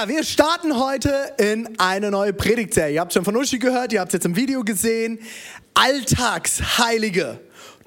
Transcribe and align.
Ja, 0.00 0.08
wir 0.08 0.24
starten 0.24 0.78
heute 0.78 1.34
in 1.36 1.78
eine 1.78 2.10
neue 2.10 2.32
Predigtserie. 2.32 2.94
Ihr 2.94 3.00
habt 3.02 3.12
schon 3.12 3.22
von 3.22 3.36
Uschi 3.36 3.58
gehört, 3.58 3.92
ihr 3.92 4.00
habt 4.00 4.08
es 4.08 4.14
jetzt 4.14 4.24
im 4.24 4.34
Video 4.34 4.62
gesehen. 4.62 5.18
Alltagsheilige. 5.74 7.38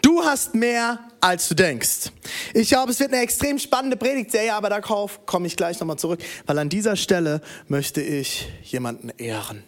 Du 0.03 0.23
hast 0.23 0.53
mehr, 0.53 0.99
als 1.21 1.47
du 1.47 1.55
denkst. 1.55 2.11
Ich 2.53 2.69
glaube, 2.69 2.91
es 2.91 2.99
wird 2.99 3.13
eine 3.13 3.23
extrem 3.23 3.57
spannende 3.57 3.97
Predigtserie, 3.97 4.53
aber 4.53 4.69
darauf 4.69 5.25
komme 5.25 5.47
ich 5.47 5.57
gleich 5.57 5.79
nochmal 5.79 5.97
zurück, 5.97 6.21
weil 6.45 6.59
an 6.59 6.69
dieser 6.69 6.97
Stelle 6.97 7.41
möchte 7.67 8.01
ich 8.01 8.47
jemanden 8.61 9.09
ehren. 9.17 9.63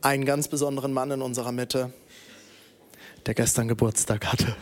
Einen 0.00 0.24
ganz 0.24 0.48
besonderen 0.48 0.92
Mann 0.92 1.12
in 1.12 1.22
unserer 1.22 1.52
Mitte, 1.52 1.92
der 3.24 3.34
gestern 3.34 3.68
Geburtstag 3.68 4.26
hatte. 4.26 4.56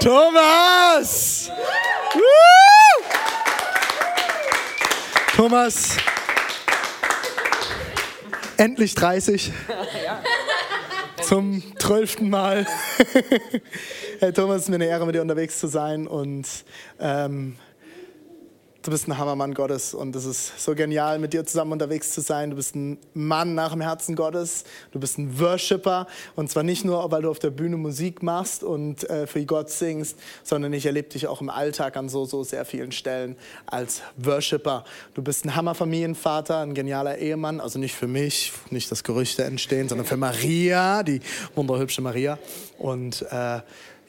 Thomas! 0.00 1.50
Thomas, 5.36 5.96
endlich 8.56 8.94
30. 8.94 9.50
Zum 11.22 11.60
zwölften 11.76 12.30
Mal. 12.30 12.68
hey 14.20 14.32
Thomas, 14.32 14.58
es 14.58 14.62
ist 14.62 14.68
mir 14.68 14.76
eine 14.76 14.86
Ehre, 14.86 15.04
mit 15.06 15.16
dir 15.16 15.22
unterwegs 15.22 15.58
zu 15.58 15.66
sein 15.66 16.06
und 16.06 16.46
ähm, 17.00 17.56
du 18.84 18.90
bist 18.90 19.08
ein 19.08 19.16
Hammermann 19.16 19.54
Gottes 19.54 19.94
und 19.94 20.14
es 20.14 20.26
ist 20.26 20.62
so 20.62 20.74
genial, 20.74 21.18
mit 21.18 21.32
dir 21.32 21.46
zusammen 21.46 21.72
unterwegs 21.72 22.10
zu 22.10 22.20
sein. 22.20 22.50
Du 22.50 22.56
bist 22.56 22.76
ein 22.76 22.98
Mann 23.14 23.54
nach 23.54 23.72
dem 23.72 23.80
Herzen 23.80 24.14
Gottes, 24.14 24.64
du 24.92 25.00
bist 25.00 25.16
ein 25.16 25.40
Worshipper 25.40 26.06
und 26.36 26.50
zwar 26.50 26.62
nicht 26.62 26.84
nur, 26.84 27.10
weil 27.10 27.22
du 27.22 27.30
auf 27.30 27.38
der 27.38 27.48
Bühne 27.50 27.78
Musik 27.78 28.22
machst 28.22 28.62
und 28.62 29.08
äh, 29.08 29.26
für 29.26 29.44
Gott 29.46 29.70
singst, 29.70 30.18
sondern 30.42 30.74
ich 30.74 30.84
erlebe 30.84 31.08
dich 31.08 31.26
auch 31.26 31.40
im 31.40 31.48
Alltag 31.48 31.96
an 31.96 32.10
so, 32.10 32.26
so 32.26 32.44
sehr 32.44 32.66
vielen 32.66 32.92
Stellen 32.92 33.36
als 33.64 34.02
Worshipper. 34.18 34.84
Du 35.14 35.22
bist 35.22 35.46
ein 35.46 35.56
Hammerfamilienvater, 35.56 36.58
ein 36.58 36.74
genialer 36.74 37.16
Ehemann, 37.16 37.60
also 37.60 37.78
nicht 37.78 37.94
für 37.94 38.08
mich, 38.08 38.52
nicht, 38.68 38.90
dass 38.90 39.02
Gerüchte 39.02 39.44
entstehen, 39.44 39.88
sondern 39.88 40.06
für 40.06 40.18
Maria, 40.18 41.02
die 41.02 41.20
wunderhübsche 41.54 42.02
Maria 42.02 42.38
und 42.78 43.22
äh, 43.30 43.60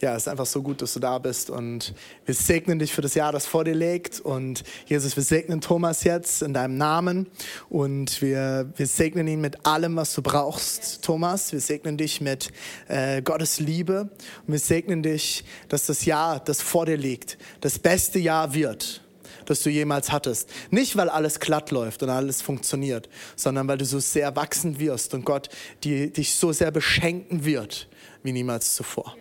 ja, 0.01 0.15
es 0.15 0.23
ist 0.23 0.27
einfach 0.27 0.45
so 0.45 0.61
gut, 0.61 0.81
dass 0.81 0.93
du 0.93 0.99
da 0.99 1.17
bist 1.19 1.49
und 1.49 1.93
wir 2.25 2.35
segnen 2.35 2.79
dich 2.79 2.93
für 2.93 3.01
das 3.01 3.15
Jahr, 3.15 3.31
das 3.31 3.45
vor 3.45 3.63
dir 3.63 3.75
liegt 3.75 4.19
und 4.19 4.63
Jesus, 4.85 5.15
wir 5.15 5.23
segnen 5.23 5.61
Thomas 5.61 6.03
jetzt 6.03 6.41
in 6.41 6.53
deinem 6.53 6.77
Namen 6.77 7.27
und 7.69 8.21
wir, 8.21 8.71
wir 8.75 8.88
segnen 8.88 9.27
ihn 9.27 9.41
mit 9.41 9.66
allem, 9.66 9.95
was 9.95 10.13
du 10.13 10.21
brauchst, 10.21 11.03
Thomas. 11.03 11.53
Wir 11.53 11.61
segnen 11.61 11.97
dich 11.97 12.21
mit 12.21 12.51
äh, 12.88 13.21
Gottes 13.21 13.59
Liebe 13.59 14.09
und 14.45 14.51
wir 14.51 14.59
segnen 14.59 15.01
dich, 15.01 15.45
dass 15.69 15.85
das 15.85 16.05
Jahr, 16.05 16.39
das 16.39 16.61
vor 16.61 16.85
dir 16.85 16.97
liegt, 16.97 17.38
das 17.61 17.79
beste 17.79 18.19
Jahr 18.19 18.53
wird 18.53 19.01
das 19.45 19.61
du 19.61 19.69
jemals 19.69 20.11
hattest. 20.11 20.49
Nicht, 20.71 20.95
weil 20.97 21.07
alles 21.07 21.39
glatt 21.39 21.69
läuft 21.69 22.01
und 22.01 22.09
alles 22.09 22.41
funktioniert, 22.41 23.09
sondern 23.35 23.67
weil 23.67 23.77
du 23.77 23.85
so 23.85 23.99
sehr 23.99 24.35
wachsen 24.35 24.79
wirst 24.79 25.13
und 25.13 25.23
Gott 25.23 25.49
die, 25.83 26.11
dich 26.11 26.35
so 26.35 26.51
sehr 26.51 26.71
beschenken 26.71 27.45
wird 27.45 27.88
wie 28.23 28.31
niemals 28.31 28.73
zuvor. 28.73 29.16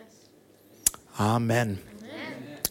Amen. 1.17 1.79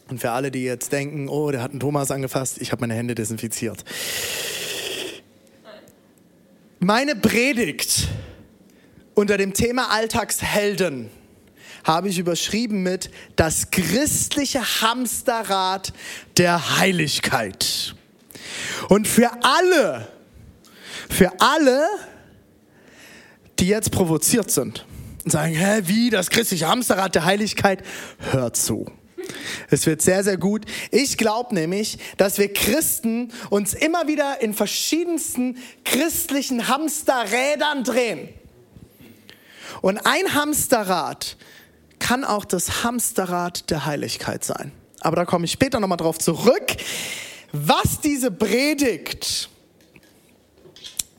Und 0.09 0.19
für 0.19 0.31
alle, 0.31 0.51
die 0.51 0.63
jetzt 0.63 0.91
denken, 0.91 1.29
oh, 1.29 1.49
der 1.51 1.61
hat 1.61 1.71
einen 1.71 1.79
Thomas 1.79 2.11
angefasst, 2.11 2.57
ich 2.59 2.71
habe 2.71 2.81
meine 2.81 2.93
Hände 2.93 3.15
desinfiziert. 3.15 3.83
Meine 6.79 7.15
Predigt 7.15 8.09
unter 9.13 9.37
dem 9.37 9.53
Thema 9.53 9.91
Alltagshelden 9.91 11.09
habe 11.83 12.09
ich 12.09 12.19
überschrieben 12.19 12.83
mit 12.83 13.09
das 13.35 13.71
christliche 13.71 14.81
Hamsterrad 14.81 15.93
der 16.37 16.77
Heiligkeit. 16.79 17.95
Und 18.89 19.07
für 19.07 19.31
alle, 19.41 20.07
für 21.09 21.31
alle, 21.39 21.87
die 23.59 23.67
jetzt 23.67 23.91
provoziert 23.91 24.51
sind, 24.51 24.85
und 25.23 25.31
sagen, 25.31 25.53
hä, 25.53 25.81
wie 25.85 26.09
das 26.09 26.29
christliche 26.29 26.67
Hamsterrad 26.67 27.15
der 27.15 27.25
Heiligkeit? 27.25 27.83
Hört 28.31 28.57
zu. 28.57 28.85
Es 29.69 29.85
wird 29.85 30.01
sehr, 30.01 30.23
sehr 30.23 30.37
gut. 30.37 30.65
Ich 30.91 31.17
glaube 31.17 31.55
nämlich, 31.55 31.97
dass 32.17 32.37
wir 32.37 32.51
Christen 32.51 33.31
uns 33.49 33.73
immer 33.73 34.07
wieder 34.07 34.41
in 34.41 34.53
verschiedensten 34.53 35.57
christlichen 35.85 36.67
Hamsterrädern 36.67 37.83
drehen. 37.83 38.29
Und 39.81 40.05
ein 40.05 40.33
Hamsterrad 40.33 41.37
kann 41.99 42.23
auch 42.25 42.45
das 42.45 42.83
Hamsterrad 42.83 43.69
der 43.69 43.85
Heiligkeit 43.85 44.43
sein. 44.43 44.71
Aber 44.99 45.15
da 45.15 45.25
komme 45.25 45.45
ich 45.45 45.51
später 45.51 45.79
nochmal 45.79 45.97
drauf 45.97 46.17
zurück, 46.17 46.75
was 47.51 48.01
diese 48.01 48.31
Predigt 48.31 49.49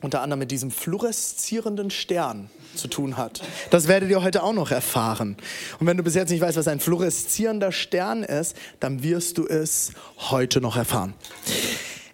unter 0.05 0.21
anderem 0.21 0.41
mit 0.41 0.51
diesem 0.51 0.71
fluoreszierenden 0.71 1.91
Stern 1.91 2.51
zu 2.75 2.89
tun 2.89 3.17
hat. 3.17 3.43
Das 3.71 3.89
werdet 3.89 4.11
ihr 4.11 4.23
heute 4.23 4.43
auch 4.43 4.53
noch 4.53 4.71
erfahren. 4.71 5.37
Und 5.81 5.87
wenn 5.87 5.97
du 5.97 6.03
bis 6.03 6.15
jetzt 6.15 6.31
nicht 6.31 6.41
weißt, 6.41 6.57
was 6.57 6.69
ein 6.69 6.81
fluoreszierender 6.81 7.73
Stern 7.73 8.23
ist, 8.23 8.57
dann 8.81 9.03
wirst 9.03 9.39
du 9.39 9.47
es 9.47 9.93
heute 10.31 10.61
noch 10.61 10.77
erfahren. 10.77 11.15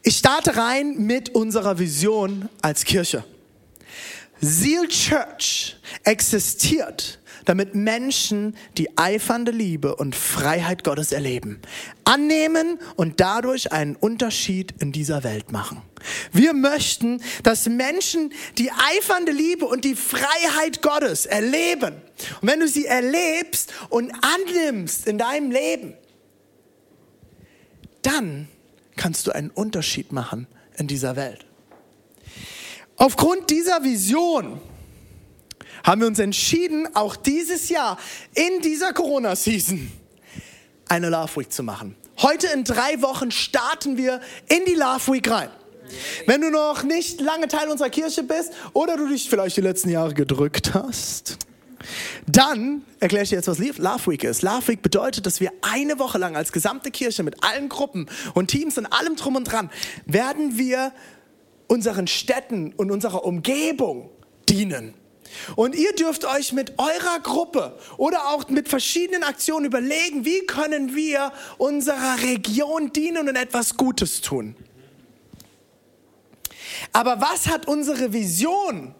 Ich 0.02 0.16
starte 0.16 0.56
rein 0.56 0.96
mit 0.98 1.30
unserer 1.30 1.78
Vision 1.78 2.48
als 2.62 2.84
Kirche. 2.84 3.24
Seal 4.40 4.88
Church 4.88 5.76
existiert 6.04 7.19
damit 7.44 7.74
Menschen 7.74 8.56
die 8.78 8.96
eifernde 8.96 9.50
Liebe 9.50 9.96
und 9.96 10.14
Freiheit 10.14 10.84
Gottes 10.84 11.12
erleben, 11.12 11.60
annehmen 12.04 12.78
und 12.96 13.20
dadurch 13.20 13.72
einen 13.72 13.96
Unterschied 13.96 14.74
in 14.80 14.92
dieser 14.92 15.24
Welt 15.24 15.52
machen. 15.52 15.82
Wir 16.32 16.54
möchten, 16.54 17.22
dass 17.42 17.68
Menschen 17.68 18.32
die 18.58 18.70
eifernde 18.70 19.32
Liebe 19.32 19.66
und 19.66 19.84
die 19.84 19.94
Freiheit 19.94 20.82
Gottes 20.82 21.26
erleben. 21.26 21.94
Und 22.40 22.48
wenn 22.48 22.60
du 22.60 22.68
sie 22.68 22.86
erlebst 22.86 23.72
und 23.88 24.12
annimmst 24.22 25.06
in 25.06 25.18
deinem 25.18 25.50
Leben, 25.50 25.94
dann 28.02 28.48
kannst 28.96 29.26
du 29.26 29.32
einen 29.32 29.50
Unterschied 29.50 30.12
machen 30.12 30.46
in 30.76 30.86
dieser 30.86 31.16
Welt. 31.16 31.44
Aufgrund 32.96 33.50
dieser 33.50 33.82
Vision 33.82 34.60
haben 35.84 36.00
wir 36.00 36.08
uns 36.08 36.18
entschieden, 36.18 36.88
auch 36.94 37.16
dieses 37.16 37.68
Jahr 37.68 37.98
in 38.34 38.60
dieser 38.62 38.92
Corona-Season 38.92 39.91
eine 40.88 41.08
Love 41.08 41.41
Week 41.41 41.52
zu 41.52 41.62
machen. 41.62 41.96
Heute 42.18 42.48
in 42.48 42.64
drei 42.64 43.00
Wochen 43.00 43.30
starten 43.30 43.96
wir 43.96 44.20
in 44.48 44.64
die 44.66 44.74
Love 44.74 45.12
Week 45.12 45.30
rein. 45.30 45.50
Wenn 46.26 46.40
du 46.40 46.50
noch 46.50 46.82
nicht 46.82 47.20
lange 47.20 47.48
Teil 47.48 47.69
unserer 47.69 47.90
Kirche 47.90 48.22
bist 48.22 48.52
oder 48.72 48.96
du 48.96 49.08
dich 49.08 49.28
vielleicht 49.28 49.56
die 49.56 49.62
letzten 49.62 49.88
Jahre 49.88 50.14
gedrückt 50.14 50.74
hast, 50.74 51.38
dann 52.26 52.82
erkläre 53.00 53.24
ich 53.24 53.30
dir 53.30 53.36
jetzt, 53.36 53.48
was 53.48 53.58
Love 53.58 54.10
Week 54.10 54.24
ist. 54.24 54.42
Love 54.42 54.69
Week 54.69 54.82
bedeutet, 54.82 55.26
dass 55.26 55.40
wir 55.40 55.50
eine 55.62 55.98
Woche 55.98 56.19
lang 56.19 56.36
als 56.36 56.52
gesamte 56.52 56.90
Kirche 56.90 57.22
mit 57.22 57.42
allen 57.42 57.69
Gruppen 57.69 58.06
und 58.34 58.48
Teams 58.48 58.76
und 58.78 58.86
allem 58.86 59.16
drum 59.16 59.36
und 59.36 59.44
dran 59.44 59.70
werden 60.06 60.58
wir 60.58 60.92
unseren 61.66 62.06
Städten 62.06 62.72
und 62.76 62.90
unserer 62.90 63.25
Umgebung 63.25 64.10
dienen. 64.49 64.94
Und 65.56 65.75
ihr 65.75 65.93
dürft 65.93 66.25
euch 66.25 66.53
mit 66.53 66.79
eurer 66.79 67.21
Gruppe 67.23 67.79
oder 67.97 68.29
auch 68.29 68.49
mit 68.49 68.69
verschiedenen 68.69 69.23
Aktionen 69.23 69.67
überlegen, 69.67 70.25
wie 70.25 70.47
können 70.47 70.94
wir 70.94 71.32
unserer 71.59 72.23
Region 72.23 72.93
dienen 72.93 73.29
und 73.29 73.37
etwas 73.37 73.77
Gutes 73.77 74.21
tun. 74.21 74.56
Aber 76.93 77.21
was 77.21 77.47
hat 77.47 77.69
unsere 77.69 78.12
Vision 78.12 78.94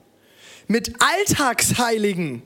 mit 0.69 0.95
Alltagsheiligen 1.01 2.43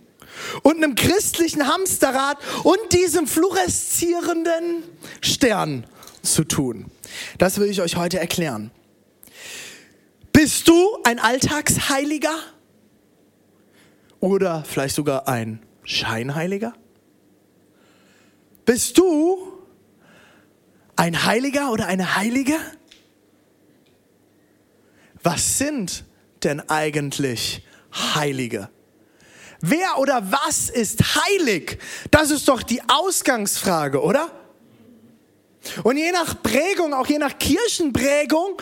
und 0.62 0.76
einem 0.76 0.94
christlichen 0.94 1.66
Hamsterrad 1.66 2.38
und 2.62 2.78
diesem 2.92 3.26
fluoreszierenden 3.26 4.84
Stern 5.20 5.86
zu 6.22 6.44
tun? 6.44 6.90
Das 7.38 7.58
will 7.58 7.68
ich 7.68 7.80
euch 7.80 7.96
heute 7.96 8.18
erklären. 8.18 8.70
Bist 10.32 10.66
du 10.68 10.98
ein 11.04 11.18
Alltagsheiliger? 11.18 12.34
Oder 14.24 14.64
vielleicht 14.66 14.94
sogar 14.94 15.28
ein 15.28 15.60
Scheinheiliger? 15.82 16.72
Bist 18.64 18.96
du 18.96 19.36
ein 20.96 21.26
Heiliger 21.26 21.70
oder 21.70 21.88
eine 21.88 22.16
Heilige? 22.16 22.54
Was 25.22 25.58
sind 25.58 26.06
denn 26.42 26.66
eigentlich 26.70 27.66
Heilige? 28.14 28.70
Wer 29.60 29.98
oder 29.98 30.32
was 30.32 30.70
ist 30.70 31.02
heilig? 31.16 31.78
Das 32.10 32.30
ist 32.30 32.48
doch 32.48 32.62
die 32.62 32.80
Ausgangsfrage, 32.88 34.00
oder? 34.00 34.30
Und 35.82 35.98
je 35.98 36.12
nach 36.12 36.42
Prägung, 36.42 36.94
auch 36.94 37.08
je 37.08 37.18
nach 37.18 37.38
Kirchenprägung, 37.38 38.56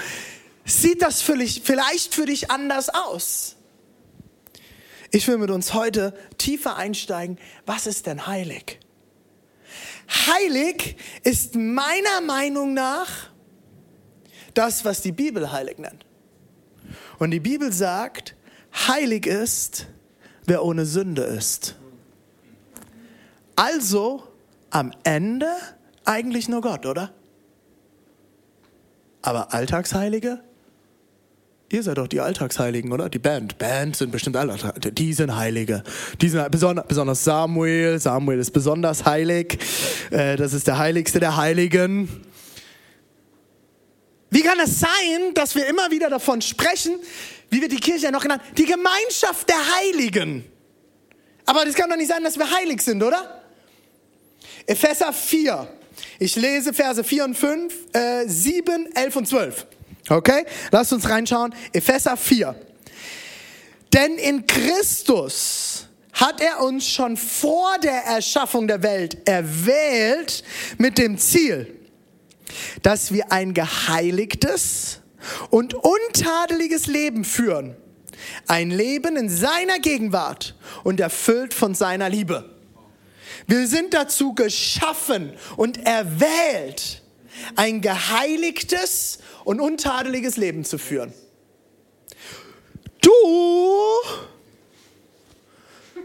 sieht 0.64 1.02
das 1.02 1.22
vielleicht 1.22 2.16
für 2.16 2.26
dich 2.26 2.50
anders 2.50 2.88
aus. 2.88 3.58
Ich 5.14 5.28
will 5.28 5.36
mit 5.36 5.50
uns 5.50 5.74
heute 5.74 6.14
tiefer 6.38 6.76
einsteigen. 6.76 7.38
Was 7.66 7.86
ist 7.86 8.06
denn 8.06 8.26
heilig? 8.26 8.80
Heilig 10.08 10.96
ist 11.22 11.54
meiner 11.54 12.22
Meinung 12.26 12.72
nach 12.72 13.30
das, 14.54 14.86
was 14.86 15.02
die 15.02 15.12
Bibel 15.12 15.52
heilig 15.52 15.78
nennt. 15.78 16.06
Und 17.18 17.30
die 17.30 17.40
Bibel 17.40 17.72
sagt, 17.72 18.34
heilig 18.88 19.26
ist, 19.26 19.86
wer 20.46 20.64
ohne 20.64 20.86
Sünde 20.86 21.22
ist. 21.22 21.76
Also 23.54 24.26
am 24.70 24.92
Ende 25.04 25.54
eigentlich 26.06 26.48
nur 26.48 26.62
Gott, 26.62 26.86
oder? 26.86 27.12
Aber 29.20 29.52
Alltagsheilige? 29.52 30.42
Ihr 31.72 31.82
seid 31.82 31.96
doch 31.96 32.06
die 32.06 32.20
Alltagsheiligen, 32.20 32.92
oder? 32.92 33.08
Die 33.08 33.18
Band. 33.18 33.56
Band 33.56 33.96
sind 33.96 34.12
bestimmt 34.12 34.36
alle. 34.36 34.58
Die 34.92 35.14
sind 35.14 35.34
Heilige. 35.34 35.82
Die 36.20 36.28
sind 36.28 36.50
besonders, 36.50 36.86
besonders 36.86 37.24
Samuel. 37.24 37.98
Samuel 37.98 38.38
ist 38.38 38.50
besonders 38.50 39.06
heilig. 39.06 39.58
Äh, 40.10 40.36
das 40.36 40.52
ist 40.52 40.66
der 40.66 40.76
Heiligste 40.76 41.18
der 41.18 41.38
Heiligen. 41.38 42.26
Wie 44.28 44.42
kann 44.42 44.60
es 44.62 44.80
sein, 44.80 45.32
dass 45.32 45.54
wir 45.54 45.66
immer 45.66 45.90
wieder 45.90 46.10
davon 46.10 46.42
sprechen, 46.42 46.92
wie 47.48 47.62
wird 47.62 47.72
die 47.72 47.80
Kirche 47.80 48.04
ja 48.04 48.10
noch 48.10 48.20
genannt? 48.20 48.42
Die 48.58 48.66
Gemeinschaft 48.66 49.48
der 49.48 49.56
Heiligen. 49.76 50.44
Aber 51.46 51.64
das 51.64 51.74
kann 51.74 51.88
doch 51.88 51.96
nicht 51.96 52.10
sein, 52.10 52.22
dass 52.22 52.36
wir 52.36 52.50
heilig 52.50 52.82
sind, 52.82 53.02
oder? 53.02 53.40
Epheser 54.66 55.10
4. 55.14 55.66
Ich 56.18 56.36
lese 56.36 56.74
Verse 56.74 57.02
4 57.02 57.24
und 57.24 57.34
5, 57.34 57.74
äh, 57.94 58.28
7, 58.28 58.94
11 58.94 59.16
und 59.16 59.26
12. 59.26 59.66
Okay? 60.08 60.44
Lasst 60.70 60.92
uns 60.92 61.08
reinschauen. 61.08 61.54
Epheser 61.72 62.16
4. 62.16 62.54
Denn 63.92 64.16
in 64.16 64.46
Christus 64.46 65.86
hat 66.12 66.40
er 66.40 66.62
uns 66.62 66.86
schon 66.86 67.16
vor 67.16 67.78
der 67.82 68.04
Erschaffung 68.04 68.66
der 68.66 68.82
Welt 68.82 69.26
erwählt 69.26 70.44
mit 70.78 70.98
dem 70.98 71.18
Ziel, 71.18 71.74
dass 72.82 73.12
wir 73.12 73.32
ein 73.32 73.54
geheiligtes 73.54 75.00
und 75.50 75.74
untadeliges 75.74 76.86
Leben 76.86 77.24
führen. 77.24 77.76
Ein 78.46 78.70
Leben 78.70 79.16
in 79.16 79.28
seiner 79.28 79.78
Gegenwart 79.78 80.54
und 80.84 81.00
erfüllt 81.00 81.54
von 81.54 81.74
seiner 81.74 82.08
Liebe. 82.08 82.48
Wir 83.46 83.66
sind 83.66 83.94
dazu 83.94 84.34
geschaffen 84.34 85.32
und 85.56 85.84
erwählt, 85.84 87.02
ein 87.56 87.80
geheiligtes 87.80 89.18
und 89.44 89.60
untadeliges 89.60 90.36
Leben 90.36 90.64
zu 90.64 90.78
führen. 90.78 91.12
Du 93.00 93.10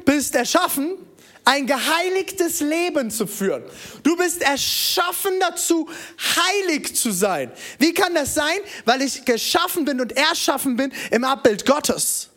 bist 0.05 0.35
erschaffen, 0.35 0.97
ein 1.45 1.65
geheiligtes 1.65 2.59
Leben 2.59 3.09
zu 3.09 3.25
führen. 3.25 3.63
Du 4.03 4.17
bist 4.17 4.41
erschaffen 4.41 5.39
dazu, 5.39 5.89
heilig 6.35 6.95
zu 6.95 7.11
sein. 7.11 7.51
Wie 7.79 7.93
kann 7.93 8.13
das 8.13 8.33
sein? 8.33 8.57
Weil 8.83 9.01
ich 9.01 9.23
geschaffen 9.23 9.85
bin 9.85 10.01
und 10.01 10.11
erschaffen 10.17 10.75
bin 10.75 10.91
im 11.11 11.23
Abbild 11.23 11.65
Gottes. 11.65 12.29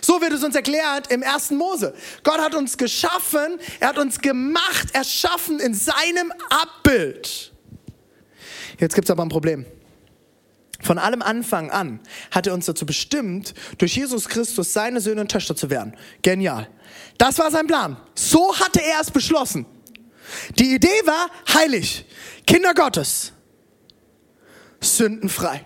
So 0.00 0.20
wird 0.20 0.32
es 0.32 0.44
uns 0.44 0.54
erklärt 0.54 1.10
im 1.10 1.22
ersten 1.22 1.56
Mose. 1.56 1.94
Gott 2.22 2.38
hat 2.38 2.54
uns 2.54 2.76
geschaffen, 2.76 3.58
er 3.80 3.88
hat 3.88 3.98
uns 3.98 4.20
gemacht, 4.20 4.88
erschaffen 4.92 5.60
in 5.60 5.74
seinem 5.74 6.32
Abbild. 6.50 7.52
Jetzt 8.78 8.94
gibt 8.94 9.06
es 9.06 9.10
aber 9.10 9.24
ein 9.24 9.28
Problem. 9.28 9.66
Von 10.80 10.98
allem 10.98 11.22
Anfang 11.22 11.70
an 11.70 12.00
hat 12.30 12.46
er 12.46 12.54
uns 12.54 12.66
dazu 12.66 12.86
bestimmt, 12.86 13.54
durch 13.78 13.96
Jesus 13.96 14.28
Christus 14.28 14.72
seine 14.72 15.00
Söhne 15.00 15.22
und 15.22 15.30
Töchter 15.30 15.56
zu 15.56 15.70
werden. 15.70 15.96
Genial. 16.22 16.68
Das 17.18 17.38
war 17.38 17.50
sein 17.50 17.66
Plan. 17.66 17.96
So 18.14 18.54
hatte 18.58 18.80
er 18.80 19.00
es 19.00 19.10
beschlossen. 19.10 19.66
Die 20.58 20.74
Idee 20.74 21.00
war 21.04 21.30
heilig, 21.54 22.04
Kinder 22.46 22.74
Gottes, 22.74 23.32
sündenfrei. 24.80 25.64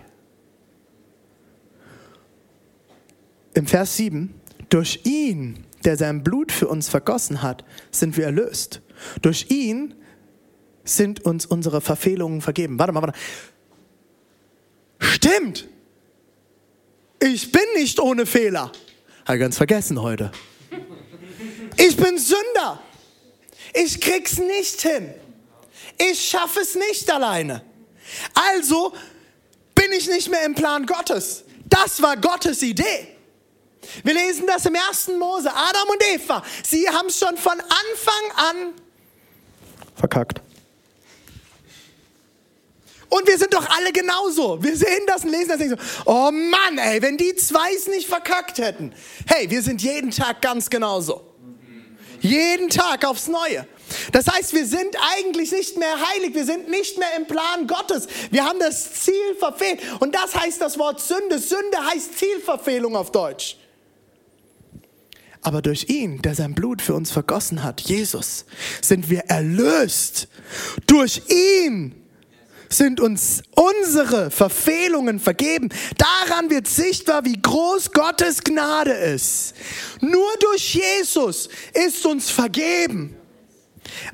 Im 3.53 3.67
Vers 3.67 3.97
7, 3.97 4.33
durch 4.69 5.01
ihn, 5.03 5.65
der 5.85 5.97
sein 5.97 6.23
Blut 6.23 6.51
für 6.51 6.67
uns 6.67 6.89
vergossen 6.89 7.43
hat, 7.43 7.63
sind 7.91 8.17
wir 8.17 8.25
erlöst. 8.25 8.81
Durch 9.21 9.51
ihn 9.51 9.93
sind 10.85 11.23
uns 11.23 11.45
unsere 11.45 11.81
Verfehlungen 11.81 12.41
vergeben. 12.41 12.79
Warte 12.79 12.93
mal, 12.93 13.01
warte. 13.01 13.19
Stimmt. 15.03 15.67
Ich 17.19 17.51
bin 17.51 17.63
nicht 17.75 17.99
ohne 17.99 18.25
Fehler. 18.25 18.71
Habe 19.25 19.39
ganz 19.39 19.57
vergessen 19.57 20.01
heute. 20.01 20.31
Ich 21.77 21.95
bin 21.95 22.17
Sünder. 22.17 22.81
Ich 23.73 23.99
krieg's 23.99 24.37
nicht 24.37 24.81
hin. 24.81 25.13
Ich 25.97 26.29
schaffe 26.29 26.61
es 26.61 26.75
nicht 26.75 27.11
alleine. 27.11 27.63
Also 28.33 28.93
bin 29.75 29.91
ich 29.91 30.07
nicht 30.07 30.29
mehr 30.29 30.45
im 30.45 30.55
Plan 30.55 30.85
Gottes. 30.85 31.43
Das 31.65 32.01
war 32.01 32.17
Gottes 32.17 32.61
Idee. 32.61 33.07
Wir 34.03 34.13
lesen 34.13 34.45
das 34.47 34.65
im 34.65 34.75
ersten 34.75 35.17
Mose. 35.17 35.49
Adam 35.53 35.89
und 35.89 36.03
Eva, 36.13 36.43
sie 36.63 36.87
haben 36.87 37.09
schon 37.09 37.37
von 37.37 37.59
Anfang 37.59 38.31
an 38.35 38.73
verkackt. 39.95 40.41
Und 43.13 43.27
wir 43.27 43.37
sind 43.37 43.53
doch 43.53 43.69
alle 43.69 43.91
genauso. 43.91 44.63
Wir 44.63 44.75
sehen 44.75 45.03
das 45.05 45.23
und 45.23 45.29
lesen 45.29 45.49
das 45.49 45.59
denken 45.59 45.77
so, 45.77 46.01
oh 46.11 46.31
Mann, 46.31 46.79
ey, 46.79 46.99
wenn 46.99 47.15
die 47.15 47.35
zwei 47.35 47.71
es 47.71 47.85
nicht 47.85 48.07
verkackt 48.07 48.57
hätten. 48.57 48.91
Hey, 49.27 49.47
wir 49.51 49.61
sind 49.61 49.83
jeden 49.83 50.09
Tag 50.09 50.41
ganz 50.41 50.67
genauso. 50.67 51.21
Jeden 52.21 52.69
Tag 52.69 53.05
aufs 53.05 53.27
Neue. 53.27 53.67
Das 54.11 54.25
heißt, 54.25 54.53
wir 54.53 54.65
sind 54.65 54.95
eigentlich 55.15 55.51
nicht 55.51 55.77
mehr 55.77 55.95
heilig, 56.09 56.33
wir 56.33 56.45
sind 56.45 56.69
nicht 56.71 56.97
mehr 56.97 57.15
im 57.15 57.27
Plan 57.27 57.67
Gottes. 57.67 58.07
Wir 58.31 58.45
haben 58.45 58.57
das 58.57 59.03
Ziel 59.03 59.35
verfehlt. 59.37 59.79
Und 59.99 60.15
das 60.15 60.33
heißt 60.33 60.59
das 60.59 60.79
Wort 60.79 60.99
Sünde. 60.99 61.37
Sünde 61.37 61.85
heißt 61.85 62.17
Zielverfehlung 62.17 62.95
auf 62.95 63.11
Deutsch. 63.11 63.57
Aber 65.43 65.61
durch 65.61 65.87
ihn, 65.87 66.19
der 66.23 66.33
sein 66.33 66.55
Blut 66.55 66.81
für 66.81 66.95
uns 66.95 67.11
vergossen 67.11 67.61
hat, 67.61 67.81
Jesus, 67.81 68.45
sind 68.81 69.11
wir 69.11 69.25
erlöst. 69.27 70.29
Durch 70.87 71.21
ihn 71.29 72.02
sind 72.73 72.99
uns 72.99 73.43
unsere 73.55 74.31
Verfehlungen 74.31 75.19
vergeben. 75.19 75.69
Daran 75.97 76.49
wird 76.49 76.67
sichtbar, 76.67 77.25
wie 77.25 77.41
groß 77.41 77.91
Gottes 77.91 78.43
Gnade 78.43 78.91
ist. 78.91 79.53
Nur 80.01 80.29
durch 80.39 80.75
Jesus 80.75 81.49
ist 81.73 82.05
uns 82.05 82.29
vergeben. 82.29 83.15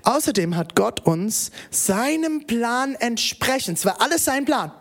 Außerdem 0.03 0.55
hat 0.55 0.75
Gott 0.75 1.05
uns 1.05 1.51
seinem 1.69 2.45
Plan 2.47 2.95
entsprechend, 2.95 3.77
es 3.77 3.85
war 3.85 4.01
alles 4.01 4.25
sein 4.25 4.45
Plan, 4.45 4.71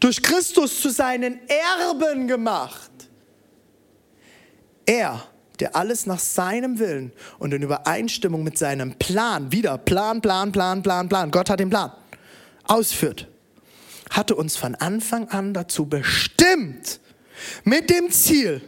durch 0.00 0.22
Christus 0.22 0.80
zu 0.80 0.90
seinen 0.90 1.38
Erben 1.48 2.26
gemacht. 2.26 2.90
Er 4.86 5.22
der 5.60 5.74
alles 5.74 6.06
nach 6.06 6.18
seinem 6.18 6.78
Willen 6.78 7.12
und 7.38 7.54
in 7.54 7.62
Übereinstimmung 7.62 8.42
mit 8.42 8.58
seinem 8.58 8.94
Plan, 8.94 9.52
wieder 9.52 9.78
Plan, 9.78 10.20
Plan, 10.20 10.52
Plan, 10.52 10.82
Plan, 10.82 11.08
Plan, 11.08 11.30
Gott 11.30 11.50
hat 11.50 11.60
den 11.60 11.70
Plan, 11.70 11.92
ausführt, 12.68 13.28
hatte 14.10 14.34
uns 14.34 14.56
von 14.56 14.74
Anfang 14.74 15.28
an 15.28 15.54
dazu 15.54 15.86
bestimmt, 15.86 17.00
mit 17.64 17.90
dem 17.90 18.10
Ziel, 18.10 18.62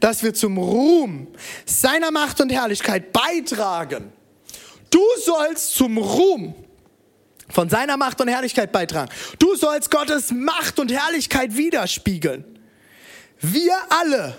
dass 0.00 0.22
wir 0.22 0.34
zum 0.34 0.58
Ruhm 0.58 1.28
seiner 1.64 2.10
Macht 2.10 2.40
und 2.40 2.50
Herrlichkeit 2.50 3.12
beitragen. 3.12 4.12
Du 4.90 5.02
sollst 5.24 5.74
zum 5.74 5.98
Ruhm 5.98 6.54
von 7.48 7.68
seiner 7.68 7.96
Macht 7.96 8.20
und 8.20 8.28
Herrlichkeit 8.28 8.72
beitragen. 8.72 9.10
Du 9.38 9.54
sollst 9.56 9.90
Gottes 9.90 10.30
Macht 10.30 10.78
und 10.78 10.92
Herrlichkeit 10.92 11.56
widerspiegeln. 11.56 12.44
Wir 13.40 13.74
alle 13.90 14.34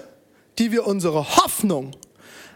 die 0.58 0.72
wir 0.72 0.88
unsere 0.88 1.38
Hoffnung 1.38 1.92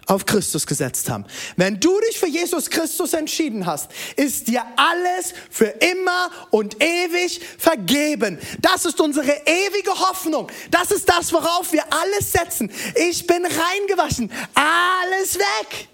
auf 0.10 0.26
Christus 0.26 0.66
gesetzt 0.66 1.10
haben. 1.10 1.26
Wenn 1.56 1.80
du 1.80 2.00
dich 2.08 2.20
für 2.20 2.28
Jesus 2.28 2.70
Christus 2.70 3.14
entschieden 3.14 3.66
hast, 3.66 3.92
ist 4.16 4.48
dir 4.48 4.64
alles 4.76 5.34
für 5.52 5.68
immer 5.68 6.32
und 6.50 6.82
ewig 6.84 7.42
vergeben. 7.58 8.40
Das 8.60 8.86
ist 8.86 9.00
unsere 9.00 9.32
ewige 9.46 9.92
Hoffnung. 9.92 10.52
Das 10.72 10.92
ist 10.92 11.08
das, 11.08 11.32
worauf 11.32 11.72
wir 11.72 11.84
alles 11.94 12.32
setzen. 12.32 12.72
Ich 12.96 13.28
bin 13.28 13.46
reingewaschen. 13.46 14.32
Alles 14.56 15.38
weg. 15.38 15.90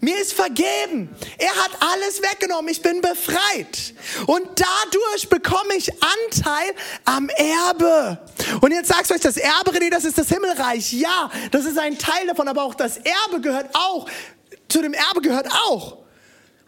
Mir 0.00 0.20
ist 0.20 0.32
vergeben. 0.32 1.14
Er 1.38 1.54
hat 1.56 1.70
alles 1.80 2.22
weggenommen. 2.22 2.70
Ich 2.70 2.82
bin 2.82 3.00
befreit. 3.00 3.94
Und 4.26 4.46
dadurch 4.54 5.28
bekomme 5.28 5.74
ich 5.76 5.90
Anteil 5.92 6.72
am 7.04 7.28
Erbe. 7.30 8.18
Und 8.60 8.72
jetzt 8.72 8.88
sagst 8.88 9.10
du 9.10 9.14
euch, 9.14 9.20
das 9.20 9.36
Erbe, 9.36 9.70
René, 9.70 9.90
das 9.90 10.04
ist 10.04 10.18
das 10.18 10.28
Himmelreich. 10.28 10.92
Ja, 10.92 11.30
das 11.50 11.64
ist 11.64 11.78
ein 11.78 11.98
Teil 11.98 12.26
davon, 12.26 12.48
aber 12.48 12.62
auch 12.64 12.74
das 12.74 12.98
Erbe 12.98 13.40
gehört 13.40 13.74
auch, 13.74 14.08
zu 14.68 14.82
dem 14.82 14.92
Erbe 14.92 15.20
gehört 15.20 15.50
auch 15.52 15.98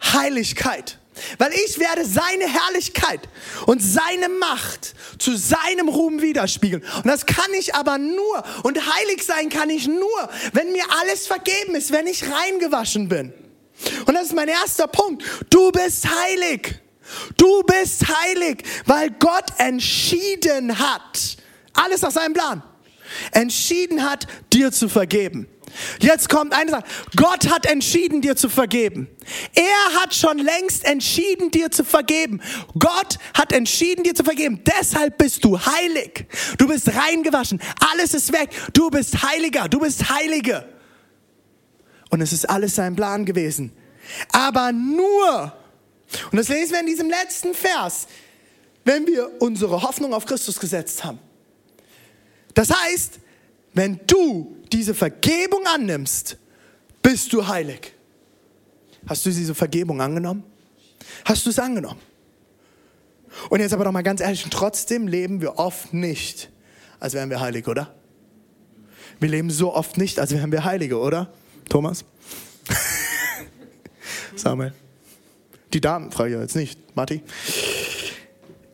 Heiligkeit. 0.01 0.97
Weil 1.37 1.51
ich 1.53 1.79
werde 1.79 2.05
seine 2.05 2.47
Herrlichkeit 2.47 3.21
und 3.65 3.81
seine 3.81 4.29
Macht 4.29 4.93
zu 5.17 5.35
seinem 5.35 5.89
Ruhm 5.89 6.21
widerspiegeln. 6.21 6.83
Und 6.97 7.07
das 7.07 7.25
kann 7.25 7.53
ich 7.57 7.75
aber 7.75 7.97
nur, 7.97 8.43
und 8.63 8.77
heilig 8.77 9.23
sein 9.25 9.49
kann 9.49 9.69
ich 9.69 9.87
nur, 9.87 10.29
wenn 10.53 10.71
mir 10.71 10.83
alles 11.01 11.27
vergeben 11.27 11.75
ist, 11.75 11.91
wenn 11.91 12.07
ich 12.07 12.23
reingewaschen 12.29 13.09
bin. 13.09 13.33
Und 14.05 14.13
das 14.13 14.27
ist 14.27 14.35
mein 14.35 14.49
erster 14.49 14.87
Punkt. 14.87 15.23
Du 15.49 15.71
bist 15.71 16.07
heilig. 16.09 16.79
Du 17.37 17.63
bist 17.63 18.03
heilig, 18.07 18.63
weil 18.85 19.09
Gott 19.11 19.45
entschieden 19.57 20.77
hat, 20.77 21.37
alles 21.73 22.01
nach 22.01 22.11
seinem 22.11 22.33
Plan, 22.33 22.61
entschieden 23.31 24.07
hat, 24.07 24.27
dir 24.53 24.71
zu 24.71 24.89
vergeben. 24.89 25.47
Jetzt 25.99 26.29
kommt 26.29 26.53
eine 26.53 26.71
Sache. 26.71 26.83
Gott 27.15 27.49
hat 27.49 27.65
entschieden, 27.65 28.21
dir 28.21 28.35
zu 28.35 28.49
vergeben. 28.49 29.07
Er 29.53 30.01
hat 30.01 30.13
schon 30.13 30.37
längst 30.37 30.85
entschieden, 30.85 31.51
dir 31.51 31.71
zu 31.71 31.83
vergeben. 31.83 32.41
Gott 32.77 33.17
hat 33.33 33.51
entschieden, 33.51 34.03
dir 34.03 34.15
zu 34.15 34.23
vergeben. 34.23 34.61
Deshalb 34.65 35.17
bist 35.17 35.43
du 35.43 35.59
heilig. 35.59 36.25
Du 36.57 36.67
bist 36.67 36.89
reingewaschen. 36.95 37.61
Alles 37.91 38.13
ist 38.13 38.31
weg. 38.33 38.49
Du 38.73 38.89
bist 38.89 39.23
Heiliger. 39.23 39.67
Du 39.67 39.79
bist 39.79 40.09
Heilige. 40.09 40.67
Und 42.09 42.21
es 42.21 42.33
ist 42.33 42.49
alles 42.49 42.75
sein 42.75 42.95
Plan 42.95 43.25
gewesen. 43.25 43.71
Aber 44.31 44.71
nur, 44.71 45.53
und 46.31 46.37
das 46.37 46.49
lesen 46.49 46.73
wir 46.73 46.79
in 46.79 46.87
diesem 46.87 47.09
letzten 47.09 47.53
Vers, 47.53 48.07
wenn 48.83 49.05
wir 49.05 49.41
unsere 49.41 49.81
Hoffnung 49.81 50.13
auf 50.13 50.25
Christus 50.25 50.59
gesetzt 50.59 51.03
haben. 51.03 51.19
Das 52.55 52.69
heißt, 52.71 53.19
wenn 53.73 53.99
du 54.07 54.57
diese 54.71 54.93
Vergebung 54.93 55.65
annimmst, 55.65 56.37
bist 57.01 57.33
du 57.33 57.47
heilig. 57.47 57.93
Hast 59.07 59.25
du 59.25 59.29
diese 59.29 59.55
Vergebung 59.55 60.01
angenommen? 60.01 60.43
Hast 61.25 61.45
du 61.45 61.49
es 61.49 61.59
angenommen? 61.59 61.99
Und 63.49 63.59
jetzt 63.59 63.73
aber 63.73 63.83
doch 63.83 63.91
mal 63.91 64.01
ganz 64.01 64.21
ehrlich, 64.21 64.45
trotzdem 64.49 65.07
leben 65.07 65.41
wir 65.41 65.57
oft 65.57 65.93
nicht, 65.93 66.49
als 66.99 67.13
wären 67.13 67.29
wir 67.29 67.39
heilig, 67.39 67.67
oder? 67.67 67.93
Wir 69.19 69.29
leben 69.29 69.49
so 69.49 69.73
oft 69.73 69.97
nicht, 69.97 70.19
als 70.19 70.31
wären 70.31 70.51
wir 70.51 70.63
Heilige, 70.63 70.97
oder? 70.97 71.31
Thomas? 71.67 72.05
Samuel? 74.35 74.73
Die 75.73 75.81
Damen 75.81 76.11
frage 76.11 76.33
ich 76.33 76.39
jetzt 76.39 76.55
nicht. 76.55 76.95
Matti? 76.95 77.21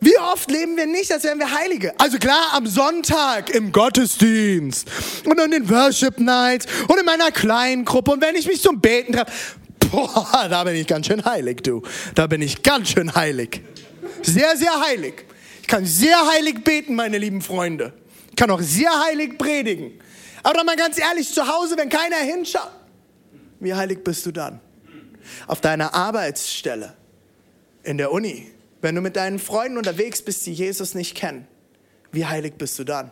Wie 0.05 0.19
oft 0.19 0.51
leben 0.51 0.77
wir 0.77 0.85
nicht, 0.85 1.11
als 1.11 1.23
wären 1.23 1.39
wir 1.39 1.51
Heilige? 1.51 1.99
Also 1.99 2.19
klar, 2.19 2.53
am 2.53 2.67
Sonntag 2.67 3.49
im 3.49 3.71
Gottesdienst 3.71 4.87
und 5.25 5.39
an 5.39 5.49
den 5.49 5.67
Worship 5.67 6.19
Nights 6.19 6.67
und 6.87 6.99
in 6.99 7.05
meiner 7.05 7.31
kleinen 7.31 7.85
Gruppe 7.85 8.11
und 8.11 8.21
wenn 8.21 8.35
ich 8.35 8.45
mich 8.45 8.61
zum 8.61 8.79
Beten 8.79 9.13
treffe. 9.13 9.31
Boah, 9.89 10.45
da 10.49 10.63
bin 10.63 10.75
ich 10.75 10.85
ganz 10.85 11.07
schön 11.07 11.25
heilig, 11.25 11.63
du. 11.63 11.81
Da 12.13 12.27
bin 12.27 12.43
ich 12.43 12.61
ganz 12.61 12.89
schön 12.89 13.15
heilig. 13.15 13.61
Sehr, 14.21 14.55
sehr 14.55 14.79
heilig. 14.79 15.25
Ich 15.61 15.67
kann 15.67 15.87
sehr 15.87 16.17
heilig 16.27 16.63
beten, 16.63 16.93
meine 16.93 17.17
lieben 17.17 17.41
Freunde. 17.41 17.91
Ich 18.29 18.35
kann 18.35 18.51
auch 18.51 18.61
sehr 18.61 18.91
heilig 19.07 19.39
predigen. 19.39 19.99
Aber 20.43 20.63
mal 20.63 20.75
ganz 20.75 20.99
ehrlich, 20.99 21.33
zu 21.33 21.47
Hause, 21.47 21.77
wenn 21.77 21.89
keiner 21.89 22.17
hinschaut, 22.17 22.69
wie 23.59 23.73
heilig 23.73 24.03
bist 24.03 24.23
du 24.27 24.31
dann? 24.31 24.59
Auf 25.47 25.61
deiner 25.61 25.95
Arbeitsstelle, 25.95 26.93
in 27.81 27.97
der 27.97 28.11
Uni, 28.11 28.51
wenn 28.85 28.93
du 28.93 29.01
mit 29.01 29.15
deinen 29.15 29.39
Freunden 29.39 29.79
unterwegs 29.79 30.21
bist, 30.21 30.45
die 30.45 30.53
Jesus 30.53 30.93
nicht 30.93 31.15
kennen, 31.15 31.47
wie 32.11 32.23
heilig 32.23 32.53
bist 32.53 32.77
du 32.77 32.83
dann? 32.83 33.09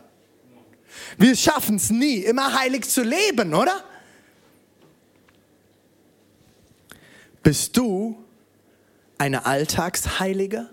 Wir 1.18 1.34
schaffen 1.34 1.74
es 1.74 1.90
nie, 1.90 2.18
immer 2.18 2.56
heilig 2.56 2.88
zu 2.88 3.02
leben, 3.02 3.52
oder? 3.52 3.82
Bist 7.42 7.76
du 7.76 8.24
eine 9.18 9.46
Alltagsheilige? 9.46 10.70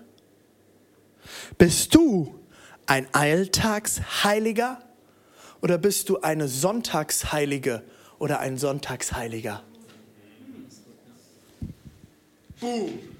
Bist 1.58 1.96
du 1.96 2.38
ein 2.86 3.12
Alltagsheiliger? 3.12 4.80
Oder 5.62 5.78
bist 5.78 6.10
du 6.10 6.20
eine 6.20 6.46
Sonntagsheilige 6.46 7.82
oder 8.20 8.38
ein 8.38 8.56
Sonntagsheiliger? 8.56 9.64
Boom. 12.60 13.11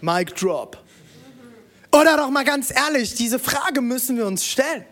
Mic 0.00 0.34
drop. 0.34 0.82
Oder 1.92 2.16
doch 2.16 2.30
mal 2.30 2.44
ganz 2.44 2.70
ehrlich, 2.70 3.14
diese 3.14 3.38
Frage 3.38 3.80
müssen 3.80 4.16
wir 4.16 4.26
uns 4.26 4.44
stellen. 4.44 4.84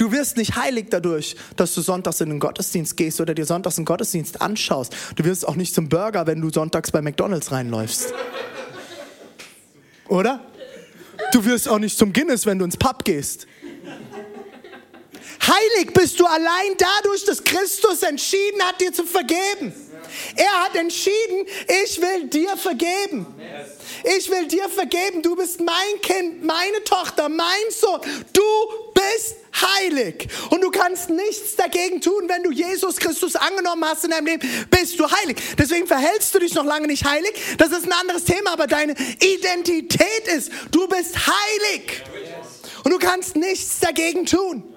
Du 0.00 0.10
wirst 0.12 0.38
nicht 0.38 0.56
heilig 0.56 0.86
dadurch, 0.88 1.36
dass 1.56 1.74
du 1.74 1.82
sonntags 1.82 2.22
in 2.22 2.30
den 2.30 2.40
Gottesdienst 2.40 2.96
gehst 2.96 3.20
oder 3.20 3.34
dir 3.34 3.44
sonntags 3.44 3.76
einen 3.76 3.84
Gottesdienst 3.84 4.40
anschaust. 4.40 4.96
Du 5.14 5.24
wirst 5.24 5.46
auch 5.46 5.56
nicht 5.56 5.74
zum 5.74 5.90
Burger, 5.90 6.26
wenn 6.26 6.40
du 6.40 6.50
sonntags 6.50 6.90
bei 6.90 7.02
McDonalds 7.02 7.52
reinläufst. 7.52 8.14
Oder? 10.08 10.40
Du 11.32 11.44
wirst 11.44 11.68
auch 11.68 11.78
nicht 11.78 11.98
zum 11.98 12.14
Guinness, 12.14 12.46
wenn 12.46 12.58
du 12.58 12.64
ins 12.64 12.78
Pub 12.78 13.04
gehst. 13.04 13.46
Heilig 15.42 15.92
bist 15.92 16.18
du 16.18 16.24
allein 16.24 16.76
dadurch, 16.78 17.24
dass 17.26 17.44
Christus 17.44 18.02
entschieden 18.02 18.62
hat, 18.62 18.80
dir 18.80 18.92
zu 18.92 19.04
vergeben. 19.04 19.72
Er 20.36 20.64
hat 20.64 20.74
entschieden, 20.76 21.46
ich 21.84 22.00
will 22.00 22.28
dir 22.28 22.56
vergeben. 22.56 23.26
Ich 24.18 24.30
will 24.30 24.46
dir 24.46 24.68
vergeben. 24.68 25.22
Du 25.22 25.36
bist 25.36 25.60
mein 25.60 26.00
Kind, 26.02 26.44
meine 26.44 26.82
Tochter, 26.84 27.28
mein 27.28 27.46
Sohn. 27.70 28.00
Du 28.32 28.42
bist 28.94 29.36
heilig. 29.60 30.28
Und 30.50 30.62
du 30.62 30.70
kannst 30.70 31.10
nichts 31.10 31.56
dagegen 31.56 32.00
tun, 32.00 32.28
wenn 32.28 32.42
du 32.42 32.50
Jesus 32.50 32.96
Christus 32.96 33.36
angenommen 33.36 33.84
hast 33.84 34.04
in 34.04 34.10
deinem 34.10 34.26
Leben, 34.26 34.66
bist 34.70 34.98
du 34.98 35.10
heilig. 35.10 35.36
Deswegen 35.58 35.86
verhältst 35.86 36.34
du 36.34 36.38
dich 36.38 36.54
noch 36.54 36.64
lange 36.64 36.86
nicht 36.86 37.04
heilig. 37.04 37.32
Das 37.58 37.70
ist 37.70 37.84
ein 37.84 37.92
anderes 37.92 38.24
Thema, 38.24 38.52
aber 38.52 38.66
deine 38.66 38.94
Identität 39.20 40.26
ist, 40.34 40.50
du 40.70 40.86
bist 40.88 41.16
heilig. 41.26 42.02
Und 42.84 42.92
du 42.92 42.98
kannst 42.98 43.36
nichts 43.36 43.80
dagegen 43.80 44.24
tun. 44.26 44.69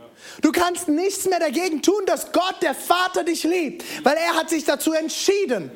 Du 0.44 0.52
kannst 0.52 0.90
nichts 0.90 1.26
mehr 1.26 1.40
dagegen 1.40 1.82
tun, 1.82 2.06
dass 2.06 2.34
Gott, 2.34 2.58
der 2.62 2.76
Vater, 2.76 3.24
dich 3.24 3.44
liebt, 3.44 3.84
weil 4.04 4.18
er 4.18 4.36
hat 4.36 4.50
sich 4.50 4.66
dazu 4.66 4.92
entschieden. 4.92 5.72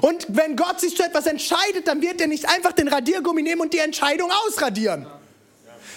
Und 0.00 0.26
wenn 0.28 0.56
Gott 0.56 0.80
sich 0.80 0.96
zu 0.96 1.04
etwas 1.04 1.26
entscheidet, 1.26 1.86
dann 1.86 2.02
wird 2.02 2.20
er 2.20 2.26
nicht 2.26 2.48
einfach 2.48 2.72
den 2.72 2.88
Radiergummi 2.88 3.42
nehmen 3.42 3.60
und 3.60 3.72
die 3.72 3.78
Entscheidung 3.78 4.30
ausradieren. 4.44 5.06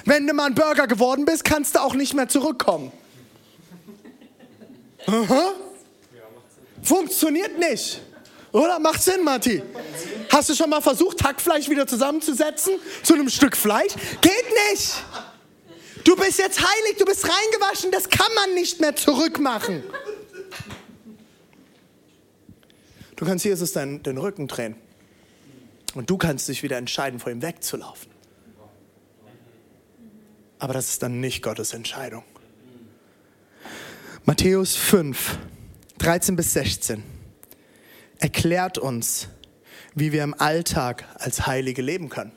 Wenn 0.06 0.28
du 0.28 0.34
mal 0.34 0.46
ein 0.46 0.56
Burger 0.56 0.86
geworden 0.86 1.26
bist, 1.26 1.44
kannst 1.44 1.76
du 1.76 1.80
auch 1.82 1.96
nicht 1.96 2.14
mehr 2.14 2.30
zurückkommen. 2.30 2.92
Aha. 5.08 5.54
Funktioniert 6.84 7.58
nicht. 7.58 8.02
Oder? 8.52 8.78
Macht 8.78 9.02
Sinn, 9.02 9.24
Matti? 9.24 9.64
Hast 10.30 10.50
du 10.50 10.54
schon 10.54 10.70
mal 10.70 10.82
versucht, 10.82 11.24
Hackfleisch 11.24 11.70
wieder 11.70 11.88
zusammenzusetzen 11.88 12.74
zu 13.02 13.16
einem 13.16 13.30
Stück 13.30 13.58
Fleisch? 13.58 13.94
Geht 14.22 14.46
nicht. 14.70 14.94
Du 16.04 16.16
bist 16.16 16.40
jetzt 16.40 16.60
heilig, 16.60 16.98
du 16.98 17.06
bist 17.06 17.26
reingewaschen, 17.26 17.92
das 17.92 18.10
kann 18.10 18.34
man 18.36 18.54
nicht 18.56 18.80
mehr 18.80 18.96
zurückmachen. 18.96 19.84
Du 23.16 23.26
kannst 23.26 23.46
Jesus 23.46 23.74
den, 23.74 24.02
den 24.02 24.18
Rücken 24.18 24.48
drehen. 24.48 24.76
Und 25.94 26.10
du 26.10 26.18
kannst 26.18 26.48
dich 26.48 26.64
wieder 26.64 26.78
entscheiden, 26.78 27.20
vor 27.20 27.32
ihm 27.32 27.42
wegzulaufen. 27.42 28.10
Aber 30.58 30.74
das 30.74 30.90
ist 30.90 31.04
dann 31.04 31.20
nicht 31.20 31.44
Gottes 31.44 31.74
Entscheidung. 31.74 32.24
Matthäus 34.26 34.76
5, 34.76 35.38
13 35.98 36.36
bis 36.36 36.54
16 36.54 37.04
erklärt 38.20 38.78
uns, 38.78 39.28
wie 39.96 40.12
wir 40.12 40.24
im 40.24 40.40
Alltag 40.40 41.06
als 41.16 41.48
Heilige 41.48 41.82
leben 41.82 42.10
können. 42.10 42.32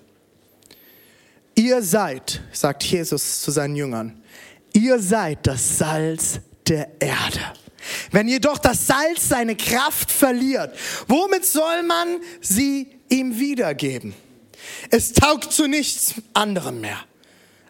Ihr 1.54 1.82
seid, 1.82 2.42
sagt 2.52 2.82
Jesus 2.84 3.42
zu 3.42 3.50
seinen 3.50 3.76
Jüngern, 3.76 4.22
ihr 4.72 4.98
seid 4.98 5.46
das 5.46 5.78
Salz 5.78 6.40
der 6.66 7.00
Erde. 7.00 7.40
Wenn 8.10 8.28
jedoch 8.28 8.58
das 8.58 8.86
Salz 8.86 9.28
seine 9.28 9.56
Kraft 9.56 10.10
verliert, 10.10 10.76
womit 11.06 11.44
soll 11.44 11.82
man 11.82 12.18
sie 12.40 12.88
ihm 13.08 13.38
wiedergeben? 13.38 14.14
Es 14.90 15.12
taugt 15.12 15.52
zu 15.52 15.66
nichts 15.66 16.14
anderem 16.32 16.80
mehr, 16.80 16.98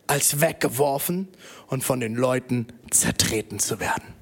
als 0.06 0.40
weggeworfen 0.40 1.28
und 1.66 1.82
von 1.82 2.00
den 2.00 2.14
Leuten 2.14 2.68
zertreten 2.90 3.58
zu 3.58 3.80
werden. 3.80 4.14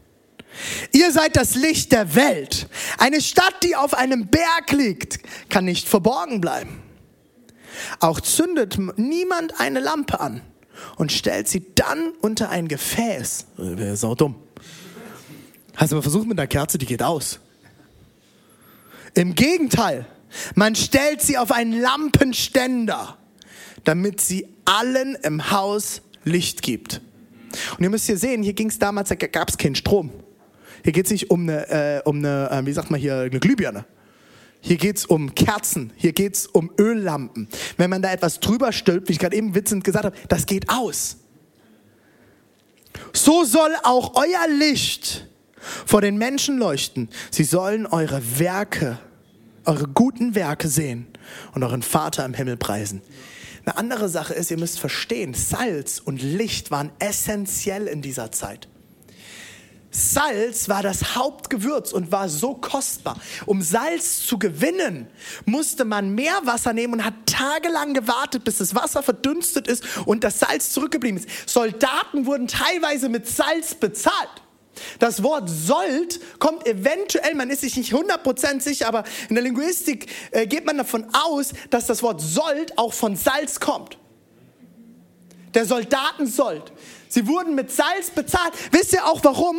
Ihr 0.92 1.12
seid 1.12 1.36
das 1.36 1.54
Licht 1.54 1.92
der 1.92 2.14
Welt. 2.14 2.68
Eine 2.98 3.20
Stadt, 3.20 3.62
die 3.62 3.76
auf 3.76 3.94
einem 3.94 4.28
Berg 4.28 4.72
liegt, 4.72 5.20
kann 5.48 5.64
nicht 5.64 5.88
verborgen 5.88 6.40
bleiben. 6.40 6.82
Auch 8.00 8.20
zündet 8.20 8.78
niemand 8.96 9.60
eine 9.60 9.80
Lampe 9.80 10.20
an 10.20 10.40
und 10.96 11.12
stellt 11.12 11.48
sie 11.48 11.66
dann 11.74 12.12
unter 12.20 12.50
ein 12.50 12.68
Gefäß. 12.68 13.46
Wäre 13.56 13.96
so 13.96 14.14
dumm. 14.14 14.36
Hast 15.76 15.92
du 15.92 15.96
mal 15.96 16.02
versucht 16.02 16.26
mit 16.26 16.38
einer 16.38 16.46
Kerze, 16.46 16.78
die 16.78 16.86
geht 16.86 17.02
aus. 17.02 17.40
Im 19.14 19.34
Gegenteil, 19.34 20.06
man 20.54 20.74
stellt 20.74 21.20
sie 21.20 21.38
auf 21.38 21.52
einen 21.52 21.80
Lampenständer, 21.80 23.16
damit 23.84 24.20
sie 24.20 24.48
allen 24.64 25.16
im 25.22 25.50
Haus 25.50 26.02
Licht 26.24 26.62
gibt. 26.62 27.00
Und 27.76 27.84
ihr 27.84 27.90
müsst 27.90 28.06
hier 28.06 28.16
sehen, 28.16 28.42
hier 28.42 28.54
ging 28.54 28.68
es 28.68 28.78
damals, 28.78 29.08
da 29.10 29.14
gab 29.14 29.48
es 29.48 29.58
keinen 29.58 29.74
Strom. 29.74 30.10
Hier 30.84 30.92
geht 30.92 31.06
es 31.06 31.12
nicht 31.12 31.30
um 31.30 31.42
eine, 31.42 31.68
äh, 31.68 32.02
um 32.04 32.18
eine 32.18 32.50
äh, 32.50 32.66
wie 32.66 32.72
sagt 32.72 32.90
man 32.90 32.98
hier, 32.98 33.18
eine 33.18 33.40
Glühbirne. 33.40 33.84
Hier 34.64 34.76
geht 34.76 34.96
es 34.96 35.06
um 35.06 35.34
Kerzen, 35.34 35.92
hier 35.96 36.12
geht 36.12 36.36
es 36.36 36.46
um 36.46 36.70
Öllampen. 36.78 37.48
Wenn 37.76 37.90
man 37.90 38.00
da 38.00 38.12
etwas 38.12 38.38
drüber 38.38 38.72
stülpt, 38.72 39.08
wie 39.08 39.12
ich 39.12 39.18
gerade 39.18 39.36
eben 39.36 39.56
witzend 39.56 39.82
gesagt 39.82 40.04
habe, 40.04 40.16
das 40.28 40.46
geht 40.46 40.70
aus. 40.70 41.16
So 43.12 43.42
soll 43.42 43.74
auch 43.82 44.14
euer 44.14 44.56
Licht 44.56 45.26
vor 45.84 46.00
den 46.00 46.16
Menschen 46.16 46.58
leuchten. 46.58 47.08
Sie 47.32 47.42
sollen 47.42 47.86
eure 47.86 48.22
Werke, 48.38 49.00
eure 49.64 49.88
guten 49.88 50.36
Werke 50.36 50.68
sehen 50.68 51.08
und 51.54 51.64
euren 51.64 51.82
Vater 51.82 52.24
im 52.24 52.34
Himmel 52.34 52.56
preisen. 52.56 53.02
Eine 53.64 53.76
andere 53.76 54.08
Sache 54.08 54.32
ist, 54.32 54.52
ihr 54.52 54.58
müsst 54.58 54.78
verstehen, 54.78 55.34
Salz 55.34 55.98
und 55.98 56.22
Licht 56.22 56.70
waren 56.70 56.92
essentiell 57.00 57.88
in 57.88 58.00
dieser 58.00 58.30
Zeit. 58.30 58.68
Salz 59.94 60.70
war 60.70 60.82
das 60.82 61.16
Hauptgewürz 61.16 61.92
und 61.92 62.10
war 62.10 62.30
so 62.30 62.54
kostbar. 62.54 63.20
Um 63.44 63.60
Salz 63.60 64.26
zu 64.26 64.38
gewinnen, 64.38 65.06
musste 65.44 65.84
man 65.84 66.14
mehr 66.14 66.40
Wasser 66.44 66.72
nehmen 66.72 66.94
und 66.94 67.04
hat 67.04 67.14
tagelang 67.26 67.92
gewartet, 67.92 68.42
bis 68.44 68.58
das 68.58 68.74
Wasser 68.74 69.02
verdünstet 69.02 69.68
ist 69.68 69.84
und 70.06 70.24
das 70.24 70.38
Salz 70.38 70.72
zurückgeblieben 70.72 71.18
ist. 71.18 71.28
Soldaten 71.48 72.24
wurden 72.24 72.48
teilweise 72.48 73.10
mit 73.10 73.28
Salz 73.28 73.74
bezahlt. 73.74 74.30
Das 74.98 75.22
Wort 75.22 75.50
sollt 75.50 76.20
kommt 76.38 76.66
eventuell, 76.66 77.34
man 77.34 77.50
ist 77.50 77.60
sich 77.60 77.76
nicht 77.76 77.92
100% 77.92 78.60
sicher, 78.60 78.88
aber 78.88 79.04
in 79.28 79.34
der 79.34 79.44
Linguistik 79.44 80.10
äh, 80.30 80.46
geht 80.46 80.64
man 80.64 80.78
davon 80.78 81.06
aus, 81.12 81.52
dass 81.68 81.86
das 81.86 82.02
Wort 82.02 82.22
sollt 82.22 82.78
auch 82.78 82.94
von 82.94 83.14
Salz 83.14 83.60
kommt. 83.60 83.98
Der 85.52 85.66
Soldaten 85.66 86.26
sollt. 86.26 86.72
Sie 87.08 87.26
wurden 87.26 87.54
mit 87.54 87.70
Salz 87.70 88.08
bezahlt. 88.08 88.54
Wisst 88.70 88.94
ihr 88.94 89.04
auch 89.04 89.22
warum? 89.22 89.56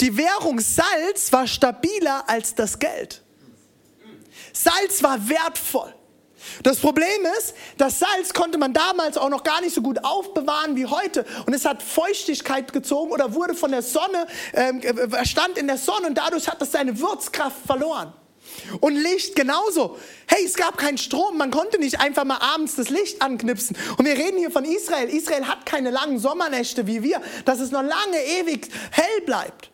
Die 0.00 0.16
Währung 0.16 0.60
Salz 0.60 1.32
war 1.32 1.46
stabiler 1.46 2.28
als 2.28 2.54
das 2.54 2.78
Geld. 2.78 3.22
Salz 4.52 5.02
war 5.02 5.28
wertvoll. 5.28 5.94
Das 6.62 6.78
Problem 6.78 7.26
ist, 7.38 7.54
das 7.78 7.98
Salz 7.98 8.32
konnte 8.32 8.58
man 8.58 8.72
damals 8.72 9.16
auch 9.16 9.28
noch 9.28 9.44
gar 9.44 9.60
nicht 9.60 9.74
so 9.74 9.82
gut 9.82 10.04
aufbewahren 10.04 10.76
wie 10.76 10.86
heute. 10.86 11.24
Und 11.46 11.54
es 11.54 11.64
hat 11.64 11.82
Feuchtigkeit 11.82 12.72
gezogen 12.72 13.12
oder 13.12 13.34
wurde 13.34 13.54
von 13.54 13.70
der 13.70 13.82
Sonne, 13.82 14.26
ähm, 14.52 14.80
äh, 14.82 15.24
stand 15.24 15.58
in 15.58 15.66
der 15.66 15.78
Sonne 15.78 16.08
und 16.08 16.14
dadurch 16.14 16.48
hat 16.48 16.60
es 16.62 16.72
seine 16.72 16.98
Würzkraft 17.00 17.66
verloren. 17.66 18.12
Und 18.80 18.94
Licht 18.94 19.34
genauso. 19.34 19.98
Hey, 20.26 20.44
es 20.44 20.54
gab 20.54 20.76
keinen 20.76 20.98
Strom, 20.98 21.38
man 21.38 21.50
konnte 21.50 21.78
nicht 21.78 22.00
einfach 22.00 22.24
mal 22.24 22.38
abends 22.38 22.76
das 22.76 22.90
Licht 22.90 23.20
anknipsen. 23.22 23.76
Und 23.96 24.04
wir 24.04 24.12
reden 24.12 24.38
hier 24.38 24.50
von 24.50 24.64
Israel. 24.64 25.08
Israel 25.08 25.46
hat 25.46 25.66
keine 25.66 25.90
langen 25.90 26.18
Sommernächte 26.18 26.86
wie 26.86 27.02
wir, 27.02 27.20
dass 27.44 27.60
es 27.60 27.70
noch 27.70 27.82
lange 27.82 28.22
ewig 28.40 28.68
hell 28.90 29.20
bleibt. 29.24 29.70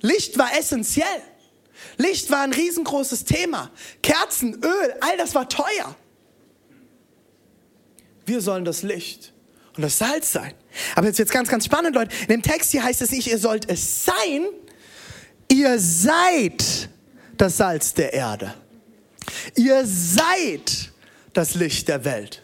Licht 0.00 0.38
war 0.38 0.56
essentiell. 0.56 1.22
Licht 1.96 2.30
war 2.30 2.42
ein 2.42 2.52
riesengroßes 2.52 3.24
Thema. 3.24 3.70
Kerzen, 4.02 4.54
Öl, 4.62 4.94
all 5.00 5.16
das 5.16 5.34
war 5.34 5.48
teuer. 5.48 5.96
Wir 8.26 8.40
sollen 8.40 8.64
das 8.64 8.82
Licht 8.82 9.32
und 9.76 9.82
das 9.82 9.98
Salz 9.98 10.32
sein. 10.32 10.54
Aber 10.94 11.06
jetzt 11.06 11.18
wird 11.18 11.28
es 11.28 11.32
ganz, 11.32 11.48
ganz 11.48 11.64
spannend, 11.64 11.94
Leute. 11.94 12.14
In 12.22 12.28
dem 12.28 12.42
Text 12.42 12.72
hier 12.72 12.84
heißt 12.84 13.00
es 13.00 13.10
nicht, 13.10 13.26
ihr 13.26 13.38
sollt 13.38 13.70
es 13.70 14.04
sein, 14.04 14.46
ihr 15.50 15.78
seid 15.78 16.88
das 17.36 17.56
Salz 17.56 17.94
der 17.94 18.12
Erde. 18.12 18.54
Ihr 19.54 19.84
seid 19.84 20.92
das 21.32 21.54
Licht 21.54 21.88
der 21.88 22.04
Welt. 22.04 22.42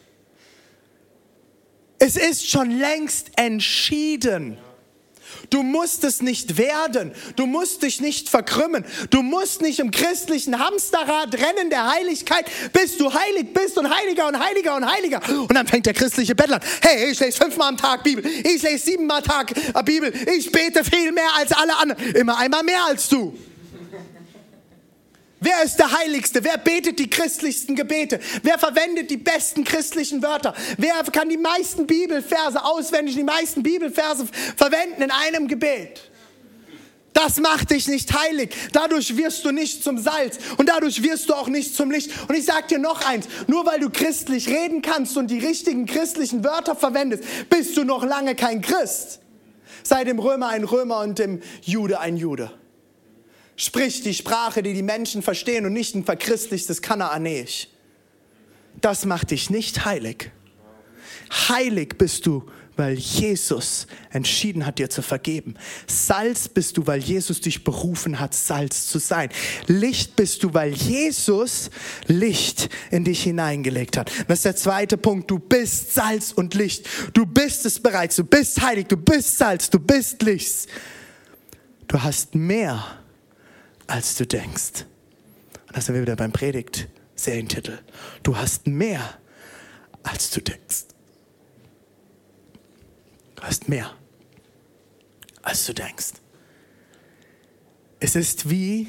Es 1.99 2.16
ist 2.16 2.49
schon 2.49 2.70
längst 2.70 3.30
entschieden. 3.37 4.58
Du 5.50 5.62
musst 5.62 6.04
es 6.04 6.22
nicht 6.22 6.56
werden. 6.56 7.12
Du 7.36 7.46
musst 7.46 7.82
dich 7.82 8.00
nicht 8.00 8.28
verkrümmen. 8.28 8.85
Du 9.11 9.22
musst 9.22 9.62
nicht 9.62 9.78
im 9.78 9.90
christlichen 9.90 10.59
Hamsterrad 10.59 11.35
rennen 11.35 11.70
der 11.70 11.90
Heiligkeit, 11.90 12.46
bis 12.72 12.96
du 12.96 13.12
heilig 13.12 13.52
bist 13.52 13.78
und 13.78 13.94
heiliger 13.94 14.28
und 14.28 14.38
heiliger 14.38 14.76
und 14.76 14.90
heiliger. 14.90 15.20
Und 15.28 15.54
dann 15.54 15.66
fängt 15.66 15.87
der 15.87 15.94
christliche 15.94 16.35
Bettler 16.35 16.57
an. 16.57 16.62
Hey, 16.80 17.11
ich 17.11 17.20
lese 17.20 17.38
fünfmal 17.38 17.68
am 17.68 17.76
Tag 17.76 18.02
Bibel. 18.02 18.24
Ich 18.24 18.62
lese 18.62 18.78
siebenmal 18.78 19.18
am 19.18 19.24
Tag 19.24 19.52
äh, 19.57 19.83
Bibel. 19.83 20.12
Ich 20.37 20.50
bete 20.50 20.85
viel 20.85 21.12
mehr 21.12 21.35
als 21.37 21.52
alle 21.52 21.76
anderen. 21.76 22.14
Immer 22.14 22.38
einmal 22.38 22.62
mehr 22.62 22.85
als 22.85 23.09
du. 23.09 23.37
Wer 25.44 25.62
ist 25.62 25.76
der 25.76 25.92
Heiligste? 25.92 26.42
Wer 26.42 26.57
betet 26.57 26.98
die 26.98 27.11
christlichsten 27.11 27.76
Gebete? 27.76 28.18
Wer 28.42 28.59
verwendet 28.59 29.11
die 29.11 29.18
besten 29.18 29.62
christlichen 29.62 30.22
Wörter? 30.22 30.54
Wer 30.78 30.94
kann 31.12 31.28
die 31.28 31.37
meisten 31.37 31.87
Bibelverse 31.87 32.64
auswendig, 32.64 33.14
die 33.14 33.24
meisten 33.24 33.62
Bibelverse 33.62 34.26
verwenden 34.57 35.02
in 35.02 35.11
einem 35.11 35.46
Gebet? 35.46 36.00
Das 37.12 37.38
macht 37.40 37.70
dich 37.70 37.88
nicht 37.88 38.11
heilig. 38.18 38.54
Dadurch 38.72 39.18
wirst 39.18 39.44
du 39.44 39.52
nicht 39.52 39.85
zum 39.85 39.98
Salz 39.98 40.38
und 40.57 40.70
dadurch 40.70 41.02
wirst 41.02 41.28
du 41.28 41.35
auch 41.35 41.48
nicht 41.48 41.76
zum 41.76 41.90
Licht. 41.90 42.11
Und 42.26 42.35
ich 42.35 42.46
sage 42.46 42.66
dir 42.68 42.78
noch 42.78 43.04
eins, 43.07 43.28
nur 43.46 43.66
weil 43.66 43.80
du 43.80 43.90
christlich 43.90 44.48
reden 44.48 44.80
kannst 44.80 45.14
und 45.18 45.30
die 45.30 45.40
richtigen 45.40 45.85
christlichen 45.85 46.42
Wörter 46.42 46.74
verwendest, 46.74 47.22
bist 47.50 47.76
du 47.76 47.85
noch 47.85 48.02
lange 48.02 48.35
kein 48.35 48.62
Christ. 48.62 49.20
Sei 49.83 50.04
dem 50.04 50.18
Römer 50.18 50.48
ein 50.48 50.64
Römer 50.64 51.00
und 51.00 51.18
dem 51.18 51.42
Jude 51.61 52.00
ein 52.00 52.16
Jude. 52.16 52.50
Sprich 53.56 54.02
die 54.02 54.14
Sprache, 54.14 54.62
die 54.62 54.74
die 54.74 54.82
Menschen 54.82 55.22
verstehen 55.22 55.64
und 55.66 55.72
nicht 55.72 55.94
ein 55.94 56.04
verchristlichtes 56.04 56.82
Kanaanäisch. 56.82 57.68
Das 58.80 59.04
macht 59.04 59.30
dich 59.30 59.50
nicht 59.50 59.84
heilig. 59.84 60.30
Heilig 61.48 61.96
bist 61.96 62.26
du, 62.26 62.44
weil 62.76 62.94
Jesus 62.94 63.86
entschieden 64.10 64.66
hat, 64.66 64.78
dir 64.78 64.90
zu 64.90 65.02
vergeben. 65.02 65.54
Salz 65.86 66.48
bist 66.48 66.76
du, 66.76 66.86
weil 66.86 67.00
Jesus 67.00 67.40
dich 67.40 67.62
berufen 67.62 68.18
hat, 68.18 68.34
Salz 68.34 68.88
zu 68.88 68.98
sein. 68.98 69.28
Licht 69.68 70.16
bist 70.16 70.42
du, 70.42 70.52
weil 70.52 70.72
Jesus 70.72 71.70
Licht 72.06 72.68
in 72.90 73.04
dich 73.04 73.22
hineingelegt 73.22 73.96
hat. 73.96 74.10
Das 74.26 74.40
ist 74.40 74.44
der 74.44 74.56
zweite 74.56 74.96
Punkt. 74.96 75.30
Du 75.30 75.38
bist 75.38 75.94
Salz 75.94 76.32
und 76.32 76.54
Licht. 76.54 76.86
Du 77.12 77.24
bist 77.24 77.64
es 77.64 77.78
bereits. 77.80 78.16
Du 78.16 78.24
bist 78.24 78.60
heilig. 78.60 78.88
Du 78.88 78.96
bist 78.96 79.38
Salz. 79.38 79.70
Du 79.70 79.78
bist 79.78 80.22
Licht. 80.22 80.66
Du 81.86 82.02
hast 82.02 82.34
mehr 82.34 83.03
als 83.87 84.16
du 84.16 84.27
denkst. 84.27 84.85
Und 85.68 85.77
da 85.77 85.81
sind 85.81 85.94
wir 85.94 86.03
wieder 86.03 86.16
beim 86.16 86.33
Predigt, 86.33 86.88
Serientitel. 87.14 87.79
Du 88.23 88.37
hast 88.37 88.66
mehr, 88.66 89.18
als 90.03 90.31
du 90.31 90.40
denkst. 90.40 90.85
Du 93.37 93.42
hast 93.42 93.68
mehr, 93.68 93.92
als 95.42 95.66
du 95.66 95.75
denkst. 95.75 96.12
Es 98.01 98.16
ist 98.16 98.51
wie 98.51 98.88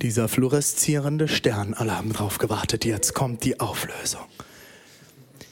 dieser 0.00 0.28
fluoreszierende 0.28 1.28
Stern. 1.28 1.74
Alle 1.74 1.96
haben 1.96 2.12
drauf 2.12 2.38
gewartet. 2.38 2.84
Jetzt 2.84 3.14
kommt 3.14 3.44
die 3.44 3.60
Auflösung. 3.60 4.24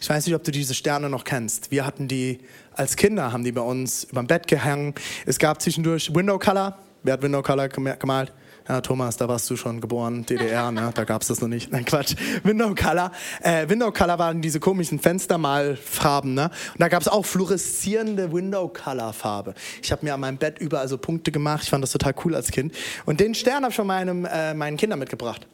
Ich 0.01 0.09
weiß 0.09 0.27
nicht, 0.27 0.35
ob 0.35 0.45
du 0.45 0.53
diese 0.53 0.75
Sterne 0.75 1.11
noch 1.11 1.25
kennst. 1.25 1.71
Wir 1.71 1.85
hatten 1.85 2.09
die 2.09 2.39
als 2.73 2.97
Kinder, 2.97 3.33
haben 3.33 3.45
die 3.45 3.53
bei 3.53 3.61
uns 3.61 4.05
über 4.05 4.23
dem 4.23 4.27
Bett 4.29 4.47
gehangen. 4.47 4.95
Es 5.27 5.39
gab 5.39 5.61
zwischendurch 5.61 6.15
Window 6.15 6.39
Color. 6.39 6.79
Wer 7.09 7.15
hat 7.15 7.23
Window 7.23 7.41
Color 7.41 7.69
gemalt? 7.69 8.35
Ja, 8.69 8.83
Thomas, 8.83 9.17
da 9.17 9.27
warst 9.27 9.49
du 9.49 9.57
schon 9.57 9.81
geboren, 9.81 10.27
DDR, 10.27 10.71
ne? 10.71 10.91
da 10.93 11.05
gab 11.05 11.23
es 11.23 11.29
das 11.29 11.41
noch 11.41 11.49
nicht. 11.49 11.73
Nein, 11.73 11.87
Quatsch. 11.87 12.15
Window 12.43 12.75
Color. 12.75 13.13
Äh, 13.41 13.67
Window 13.67 13.91
Color 13.91 14.19
waren 14.19 14.43
diese 14.43 14.61
komischen 14.61 14.99
Fenstermalfarben. 14.99 16.35
Ne? 16.35 16.51
Und 16.75 16.81
da 16.81 16.89
gab 16.89 17.01
es 17.01 17.09
auch 17.09 17.25
fluoreszierende 17.25 18.31
Window 18.31 18.69
Color 18.69 19.15
Farbe. 19.15 19.55
Ich 19.83 19.91
habe 19.91 20.05
mir 20.05 20.13
an 20.13 20.21
meinem 20.21 20.37
Bett 20.37 20.59
überall 20.59 20.87
so 20.87 20.99
Punkte 20.99 21.33
gemacht. 21.33 21.63
Ich 21.63 21.71
fand 21.71 21.83
das 21.83 21.93
total 21.93 22.15
cool 22.27 22.35
als 22.35 22.51
Kind. 22.51 22.75
Und 23.07 23.21
den 23.21 23.35
Stern 23.35 23.63
habe 23.63 23.71
ich 23.71 23.77
von 23.77 23.87
meinem, 23.87 24.27
äh, 24.27 24.53
meinen 24.53 24.77
Kindern 24.77 24.99
mitgebracht. 24.99 25.47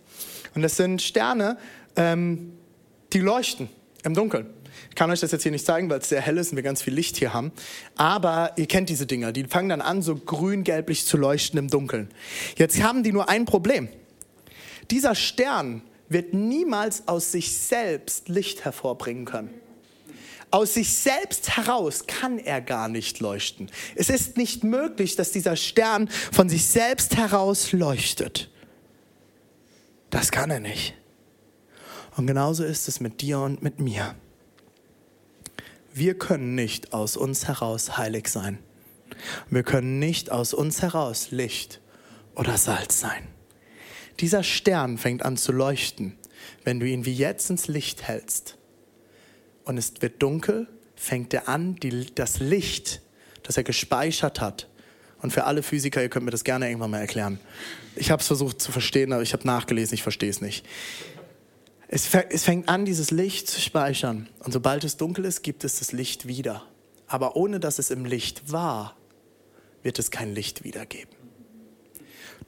Und 0.57 0.63
das 0.63 0.77
sind 0.77 1.03
Sterne, 1.03 1.57
ähm, 1.95 2.55
die 3.13 3.21
leuchten 3.21 3.69
im 4.03 4.15
Dunkeln. 4.15 4.47
Ich 4.91 4.95
kann 4.95 5.11
euch 5.11 5.21
das 5.21 5.33
jetzt 5.33 5.43
hier 5.43 5.53
nicht 5.53 5.67
zeigen, 5.67 5.91
weil 5.91 5.99
es 5.99 6.09
sehr 6.09 6.21
hell 6.21 6.39
ist 6.39 6.51
und 6.51 6.57
wir 6.57 6.63
ganz 6.63 6.83
viel 6.83 6.95
Licht 6.95 7.17
hier 7.17 7.33
haben. 7.33 7.53
Aber 7.97 8.53
ihr 8.57 8.67
kennt 8.67 8.89
diese 8.89 9.07
Dinger. 9.07 9.33
Die 9.33 9.45
fangen 9.45 9.69
dann 9.69 9.81
an, 9.81 10.03
so 10.03 10.17
grün-gelblich 10.17 11.07
zu 11.07 11.17
leuchten 11.17 11.59
im 11.59 11.69
Dunkeln. 11.69 12.11
Jetzt 12.57 12.83
haben 12.83 13.03
die 13.03 13.13
nur 13.13 13.29
ein 13.29 13.45
Problem. 13.45 13.89
Dieser 14.91 15.15
Stern 15.15 15.83
wird 16.09 16.35
niemals 16.35 17.09
aus 17.09 17.33
sich 17.33 17.57
selbst 17.57 18.29
Licht 18.29 18.65
hervorbringen 18.65 19.25
können. 19.25 19.51
Aus 20.51 20.75
sich 20.75 20.95
selbst 20.95 21.57
heraus 21.57 22.07
kann 22.07 22.39
er 22.39 22.61
gar 22.61 22.89
nicht 22.89 23.19
leuchten. 23.19 23.71
Es 23.97 24.09
ist 24.09 24.37
nicht 24.37 24.63
möglich, 24.63 25.17
dass 25.17 25.33
dieser 25.33 25.57
Stern 25.57 26.09
von 26.31 26.49
sich 26.49 26.67
selbst 26.67 27.17
heraus 27.17 27.73
leuchtet. 27.73 28.51
Das 30.11 30.31
kann 30.31 30.51
er 30.51 30.61
nicht. 30.61 30.95
Und 32.17 32.29
genauso 32.29 32.63
ist 32.63 32.87
es 32.87 33.01
mit 33.01 33.21
dir 33.21 33.41
und 33.41 33.63
mit 33.63 33.81
mir 33.81 34.15
wir 35.95 36.19
können 36.19 36.57
nicht 36.57 36.93
aus 36.93 37.17
uns 37.17 37.47
heraus 37.47 37.97
heilig 37.97 38.27
sein. 38.29 38.59
Wir 39.49 39.63
können 39.63 40.01
nicht 40.01 40.33
aus 40.33 40.53
uns 40.53 40.83
heraus 40.83 41.31
Licht 41.31 41.81
oder 42.35 42.59
Salz 42.59 42.99
sein. 42.99 43.29
Dieser 44.19 44.43
Stern 44.43 44.99
fängt 44.99 45.25
an 45.25 45.37
zu 45.37 45.53
leuchten, 45.53 46.19
wenn 46.65 46.81
du 46.81 46.87
ihn 46.89 47.05
wie 47.07 47.15
jetzt 47.15 47.49
ins 47.49 47.69
Licht 47.69 48.03
hältst. 48.03 48.59
Und 49.65 49.79
es 49.79 49.95
wird 50.01 50.21
dunkel, 50.21 50.67
fängt 50.97 51.33
er 51.33 51.49
an, 51.49 51.77
die, 51.77 52.13
das 52.13 52.41
Licht, 52.41 53.01
das 53.45 53.57
er 53.57 53.63
gespeichert 53.63 54.41
hat. 54.41 54.69
Und 55.23 55.33
für 55.33 55.45
alle 55.45 55.63
Physiker, 55.63 56.03
ihr 56.03 56.09
könnt 56.09 56.25
mir 56.25 56.33
das 56.33 56.45
gerne 56.45 56.67
irgendwann 56.69 56.91
mal 56.91 57.01
erklären. 57.01 57.39
Ich 57.95 58.11
habe 58.11 58.21
es 58.21 58.27
versucht 58.27 58.61
zu 58.61 58.73
verstehen, 58.73 59.13
aber 59.13 59.23
ich 59.23 59.33
habe 59.33 59.47
nachgelesen, 59.47 59.95
ich 59.95 60.03
verstehe 60.03 60.31
es 60.31 60.41
nicht. 60.41 60.67
Es, 61.89 62.07
fängt 62.07 62.69
an, 62.69 62.85
dieses 62.85 63.11
Licht 63.11 63.49
zu 63.49 63.61
speichern. 63.61 64.29
Und 64.41 64.53
sobald 64.53 64.85
es 64.85 64.97
dunkel 64.97 65.25
ist, 65.25 65.43
gibt 65.43 65.65
es 65.65 65.79
das 65.79 65.93
Licht 65.93 66.27
wieder. 66.27 66.65
Aber 67.07 67.37
ohne 67.37 67.61
dass 67.61 67.79
es 67.79 67.91
im 67.91 68.05
Licht 68.05 68.51
war, 68.51 68.97
wird 69.83 69.99
es 69.99 70.11
kein 70.11 70.35
Licht 70.35 70.65
wiedergeben. 70.65 71.15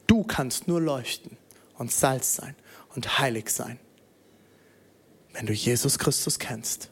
Du 0.06 0.24
kannst 0.24 0.68
nur 0.68 0.80
leuchten 0.80 1.36
und 1.76 1.92
Salz 1.92 2.36
sein 2.36 2.54
und 2.94 3.18
heilig 3.18 3.50
sein, 3.50 3.78
wenn 5.32 5.46
du 5.46 5.52
Jesus 5.52 5.98
Christus 5.98 6.38
kennst 6.38 6.90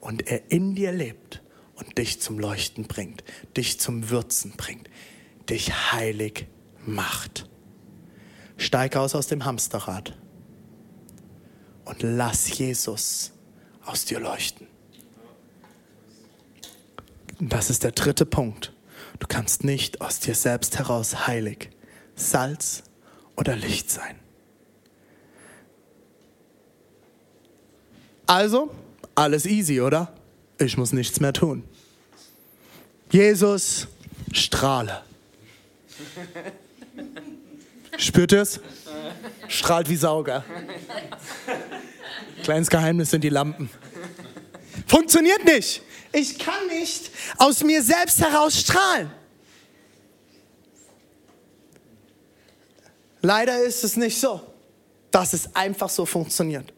und 0.00 0.26
er 0.26 0.50
in 0.50 0.74
dir 0.74 0.92
lebt 0.92 1.42
und 1.74 1.98
dich 1.98 2.20
zum 2.20 2.38
Leuchten 2.38 2.84
bringt, 2.84 3.24
dich 3.56 3.78
zum 3.78 4.08
Würzen 4.08 4.52
bringt, 4.56 4.88
dich 5.50 5.92
heilig 5.92 6.46
macht. 6.86 7.48
Steig 8.56 8.96
aus 8.96 9.14
aus 9.14 9.26
dem 9.26 9.44
Hamsterrad 9.44 10.16
und 11.84 12.02
lass 12.02 12.58
Jesus 12.58 13.32
aus 13.84 14.04
dir 14.04 14.20
leuchten. 14.20 14.66
Das 17.40 17.70
ist 17.70 17.84
der 17.84 17.92
dritte 17.92 18.26
Punkt. 18.26 18.72
Du 19.18 19.26
kannst 19.26 19.64
nicht 19.64 20.00
aus 20.00 20.20
dir 20.20 20.34
selbst 20.34 20.78
heraus 20.78 21.26
heilig, 21.26 21.70
Salz 22.16 22.84
oder 23.36 23.56
Licht 23.56 23.90
sein. 23.90 24.18
Also, 28.26 28.74
alles 29.14 29.44
easy, 29.44 29.80
oder? 29.80 30.12
Ich 30.58 30.76
muss 30.76 30.92
nichts 30.92 31.20
mehr 31.20 31.32
tun. 31.32 31.64
Jesus, 33.10 33.88
strahle. 34.32 35.02
Spürt 37.98 38.32
ihr 38.32 38.42
es? 38.42 38.60
Strahlt 39.48 39.88
wie 39.88 39.96
Sauger. 39.96 40.44
Kleines 42.42 42.68
Geheimnis 42.68 43.10
sind 43.10 43.22
die 43.22 43.28
Lampen. 43.28 43.70
Funktioniert 44.86 45.44
nicht. 45.44 45.82
Ich 46.12 46.38
kann 46.38 46.66
nicht 46.68 47.10
aus 47.38 47.64
mir 47.64 47.82
selbst 47.82 48.20
heraus 48.20 48.60
strahlen. 48.60 49.10
Leider 53.20 53.58
ist 53.62 53.84
es 53.84 53.96
nicht 53.96 54.20
so, 54.20 54.40
dass 55.10 55.32
es 55.32 55.56
einfach 55.56 55.88
so 55.88 56.04
funktioniert. 56.04 56.72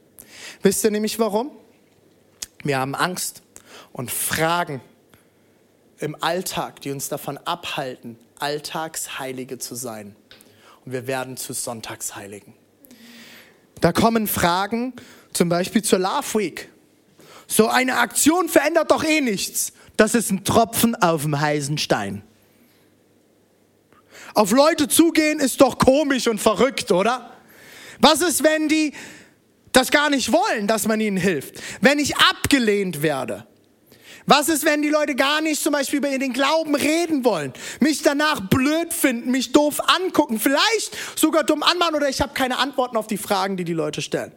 Wisst 0.63 0.85
ihr 0.85 0.91
nämlich 0.91 1.19
warum? 1.19 1.51
Wir 2.63 2.79
haben 2.79 2.95
Angst 2.95 3.43
und 3.93 4.11
Fragen 4.11 4.81
im 5.99 6.17
Alltag, 6.23 6.81
die 6.83 6.91
uns 6.91 7.09
davon 7.09 7.39
abhalten, 7.39 8.19
Alltagsheilige 8.39 9.59
zu 9.59 9.75
sein. 9.75 10.15
Und 10.87 10.93
wir 10.93 11.09
werden 11.09 11.37
zu 11.37 11.53
Sonntagsheiligen. 11.53 12.55
Da 13.81 13.93
kommen 13.93 14.29
Fragen, 14.29 14.95
zum 15.33 15.49
Beispiel 15.49 15.83
zur 15.83 15.99
Love 15.99 16.39
Week. 16.39 16.69
So 17.49 17.67
eine 17.69 17.99
Aktion 17.99 18.49
verändert 18.49 18.93
doch 18.93 19.05
eh 19.05 19.21
nichts. 19.21 19.73
Das 19.97 20.15
ist 20.15 20.31
ein 20.31 20.45
Tropfen 20.45 20.95
auf 20.95 21.23
dem 21.23 21.39
heißen 21.39 21.77
Stein. 21.79 22.23
Auf 24.35 24.53
Leute 24.53 24.87
zugehen 24.87 25.41
ist 25.41 25.61
doch 25.61 25.79
komisch 25.79 26.29
und 26.29 26.41
verrückt, 26.41 26.93
oder? 26.93 27.33
Was 27.99 28.21
ist, 28.21 28.45
wenn 28.45 28.69
die 28.69 28.93
das 29.73 29.91
gar 29.91 30.09
nicht 30.09 30.31
wollen, 30.31 30.69
dass 30.69 30.87
man 30.87 31.01
ihnen 31.01 31.17
hilft? 31.17 31.61
Wenn 31.81 31.99
ich 31.99 32.17
abgelehnt 32.17 33.03
werde? 33.03 33.47
Was 34.27 34.49
ist, 34.49 34.65
wenn 34.65 34.83
die 34.83 34.89
Leute 34.89 35.15
gar 35.15 35.41
nicht 35.41 35.63
zum 35.63 35.73
Beispiel 35.73 35.99
über 35.99 36.11
den 36.19 36.33
Glauben 36.33 36.75
reden 36.75 37.25
wollen, 37.25 37.53
mich 37.79 38.03
danach 38.03 38.41
blöd 38.41 38.93
finden, 38.93 39.31
mich 39.31 39.53
doof 39.53 39.81
angucken, 39.89 40.41
vielleicht 40.41 40.97
sogar 41.17 41.45
dumm 41.45 41.63
anmachen 41.63 41.95
oder 41.95 42.09
ich 42.09 42.21
habe 42.21 42.35
keine 42.35 42.59
Antworten 42.59 42.97
auf 42.97 43.07
die 43.07 43.19
Fragen, 43.19 43.57
die 43.57 43.65
die 43.65 43.73
Leute 43.73 44.03
stellen? 44.03 44.33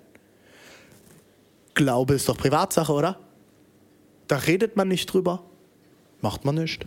Glaube 1.74 2.14
ist 2.14 2.30
doch 2.30 2.38
Privatsache, 2.38 2.94
oder? 2.94 3.20
Da 4.28 4.38
redet 4.38 4.76
man 4.76 4.88
nicht 4.88 5.08
drüber, 5.08 5.44
macht 6.22 6.46
man 6.46 6.56
nicht. 6.56 6.86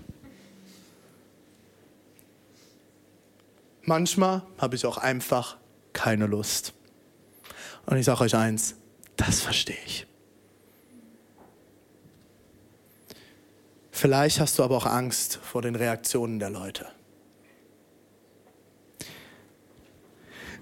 Manchmal 3.83 4.43
habe 4.59 4.77
ich 4.77 4.87
auch 4.87 4.97
einfach 4.97 5.57
keine 5.93 6.27
Lust. 6.27 6.73
Und 7.87 7.97
ich 7.97 8.05
sage 8.05 8.21
euch 8.21 8.37
eins, 8.37 8.77
das 9.17 9.41
verstehe 9.41 9.77
ich. 9.87 10.07
Vielleicht 14.03 14.41
hast 14.41 14.59
du 14.59 14.65
aber 14.65 14.77
auch 14.77 14.87
Angst 14.87 15.39
vor 15.45 15.63
den 15.63 15.77
Reaktionen 15.77 16.41
der 16.41 16.51
Leute. 16.51 16.89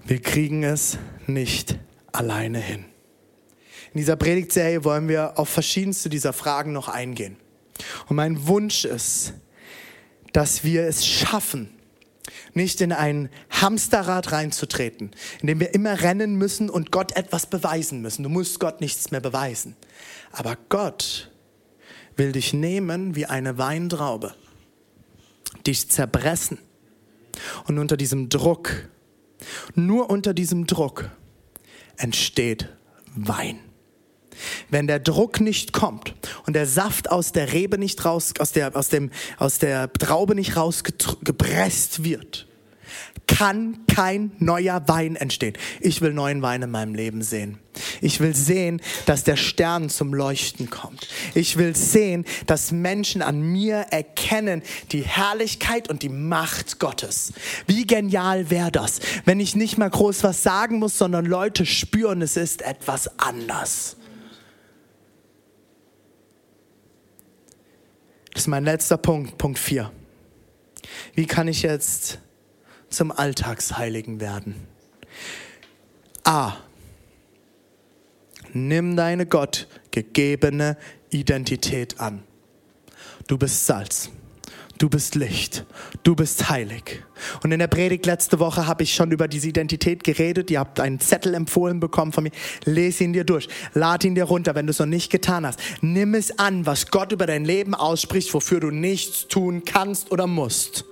Wir 0.05 0.21
kriegen 0.21 0.61
es 0.63 0.99
nicht 1.25 1.79
alleine 2.11 2.59
hin. 2.59 2.85
In 3.95 3.97
dieser 3.97 4.15
Predigtserie 4.15 4.83
wollen 4.83 5.07
wir 5.07 5.39
auf 5.39 5.49
verschiedenste 5.49 6.07
dieser 6.07 6.33
Fragen 6.33 6.71
noch 6.71 6.87
eingehen. 6.87 7.35
Und 8.07 8.17
mein 8.17 8.45
Wunsch 8.45 8.85
ist, 8.85 9.33
dass 10.33 10.63
wir 10.63 10.83
es 10.83 11.03
schaffen, 11.03 11.71
nicht 12.53 12.79
in 12.79 12.91
ein 12.91 13.31
Hamsterrad 13.49 14.33
reinzutreten, 14.33 15.15
in 15.41 15.47
dem 15.47 15.59
wir 15.59 15.73
immer 15.73 16.03
rennen 16.03 16.35
müssen 16.35 16.69
und 16.69 16.91
Gott 16.91 17.15
etwas 17.15 17.47
beweisen 17.47 18.03
müssen. 18.03 18.21
Du 18.21 18.29
musst 18.29 18.59
Gott 18.59 18.81
nichts 18.81 19.09
mehr 19.09 19.19
beweisen. 19.19 19.75
Aber 20.31 20.59
Gott 20.69 21.30
will 22.15 22.31
dich 22.31 22.53
nehmen 22.53 23.15
wie 23.15 23.25
eine 23.25 23.57
Weintraube, 23.57 24.33
dich 25.65 25.89
zerpressen. 25.89 26.57
Und 27.67 27.79
unter 27.79 27.97
diesem 27.97 28.29
Druck, 28.29 28.89
nur 29.75 30.09
unter 30.09 30.33
diesem 30.33 30.67
Druck 30.67 31.09
entsteht 31.97 32.69
Wein. 33.15 33.59
Wenn 34.69 34.87
der 34.87 34.99
Druck 34.99 35.39
nicht 35.41 35.73
kommt 35.73 36.13
und 36.45 36.53
der 36.53 36.65
Saft 36.65 37.11
aus 37.11 37.31
der 37.31 37.53
Rebe 37.53 37.77
nicht 37.77 38.03
raus, 38.05 38.33
aus 38.39 38.51
der, 38.51 38.75
aus 38.75 38.89
dem, 38.89 39.11
aus 39.37 39.59
der 39.59 39.91
Traube 39.91 40.35
nicht 40.35 40.55
rausgepresst 40.55 42.03
wird, 42.03 42.47
kann 43.37 43.85
kein 43.87 44.31
neuer 44.39 44.87
Wein 44.87 45.15
entstehen. 45.15 45.53
Ich 45.79 46.01
will 46.01 46.13
neuen 46.13 46.41
Wein 46.41 46.61
in 46.61 46.71
meinem 46.71 46.93
Leben 46.93 47.21
sehen. 47.21 47.59
Ich 48.01 48.19
will 48.19 48.35
sehen, 48.35 48.81
dass 49.05 49.23
der 49.23 49.37
Stern 49.37 49.89
zum 49.89 50.13
Leuchten 50.13 50.69
kommt. 50.69 51.07
Ich 51.33 51.57
will 51.57 51.75
sehen, 51.75 52.25
dass 52.45 52.71
Menschen 52.71 53.21
an 53.21 53.41
mir 53.41 53.85
erkennen 53.91 54.61
die 54.91 55.03
Herrlichkeit 55.03 55.89
und 55.89 56.03
die 56.03 56.09
Macht 56.09 56.79
Gottes. 56.79 57.33
Wie 57.67 57.85
genial 57.85 58.49
wäre 58.49 58.71
das, 58.71 58.99
wenn 59.25 59.39
ich 59.39 59.55
nicht 59.55 59.77
mal 59.77 59.89
groß 59.89 60.23
was 60.23 60.43
sagen 60.43 60.79
muss, 60.79 60.97
sondern 60.97 61.25
Leute 61.25 61.65
spüren, 61.65 62.21
es 62.21 62.37
ist 62.37 62.61
etwas 62.61 63.19
anders. 63.19 63.97
Das 68.33 68.43
ist 68.43 68.47
mein 68.47 68.63
letzter 68.63 68.97
Punkt, 68.97 69.37
Punkt 69.37 69.59
4. 69.59 69.91
Wie 71.13 71.25
kann 71.25 71.47
ich 71.47 71.61
jetzt 71.61 72.19
zum 72.91 73.11
Alltagsheiligen 73.11 74.19
werden? 74.19 74.55
A. 76.23 76.53
Nimm 78.53 78.95
deine 78.95 79.25
Gott 79.25 79.67
gegebene 79.91 80.77
Identität 81.09 81.99
an. 81.99 82.23
Du 83.27 83.37
bist 83.37 83.65
Salz. 83.65 84.09
Du 84.77 84.89
bist 84.89 85.13
Licht. 85.13 85.63
Du 86.01 86.15
bist 86.15 86.49
heilig. 86.49 87.03
Und 87.43 87.51
in 87.51 87.59
der 87.59 87.67
Predigt 87.67 88.07
letzte 88.07 88.39
Woche 88.39 88.65
habe 88.65 88.81
ich 88.81 88.95
schon 88.95 89.11
über 89.11 89.27
diese 89.27 89.47
Identität 89.47 90.03
geredet. 90.03 90.49
Ihr 90.49 90.59
habt 90.59 90.79
einen 90.79 90.99
Zettel 90.99 91.35
empfohlen 91.35 91.79
bekommen 91.79 92.11
von 92.11 92.23
mir. 92.23 92.31
Lese 92.65 93.03
ihn 93.03 93.13
dir 93.13 93.23
durch. 93.23 93.47
Lad 93.75 94.03
ihn 94.03 94.15
dir 94.15 94.23
runter, 94.23 94.55
wenn 94.55 94.65
du 94.65 94.71
es 94.71 94.79
noch 94.79 94.87
nicht 94.87 95.11
getan 95.11 95.45
hast. 95.45 95.59
Nimm 95.81 96.15
es 96.15 96.39
an, 96.39 96.65
was 96.65 96.87
Gott 96.87 97.11
über 97.11 97.27
dein 97.27 97.45
Leben 97.45 97.75
ausspricht, 97.75 98.33
wofür 98.33 98.59
du 98.59 98.71
nichts 98.71 99.27
tun 99.27 99.65
kannst 99.65 100.11
oder 100.11 100.25
musst. 100.25 100.85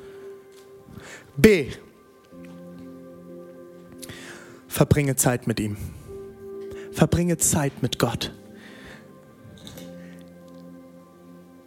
B. 1.35 1.71
Verbringe 4.69 5.15
Zeit 5.15 5.47
mit 5.47 5.59
ihm. 5.59 5.75
Verbringe 6.91 7.37
Zeit 7.37 7.81
mit 7.81 7.97
Gott. 7.97 8.31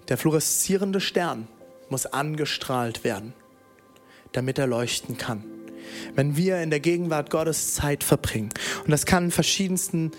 Der 0.09 0.17
fluoreszierende 0.17 1.01
Stern 1.01 1.49
muss 1.91 2.07
angestrahlt 2.07 3.03
werden, 3.03 3.35
damit 4.31 4.59
er 4.59 4.69
leuchten 4.69 5.19
kann. 5.19 5.43
Wenn 6.15 6.37
wir 6.37 6.63
in 6.63 6.71
der 6.71 6.81
Gegenwart 6.81 7.29
Gottes 7.29 7.75
Zeit 7.75 8.05
verbringen, 8.05 8.51
und 8.85 8.91
das 8.93 9.05
kann 9.05 9.25
in 9.25 9.31
verschiedensten 9.33 10.13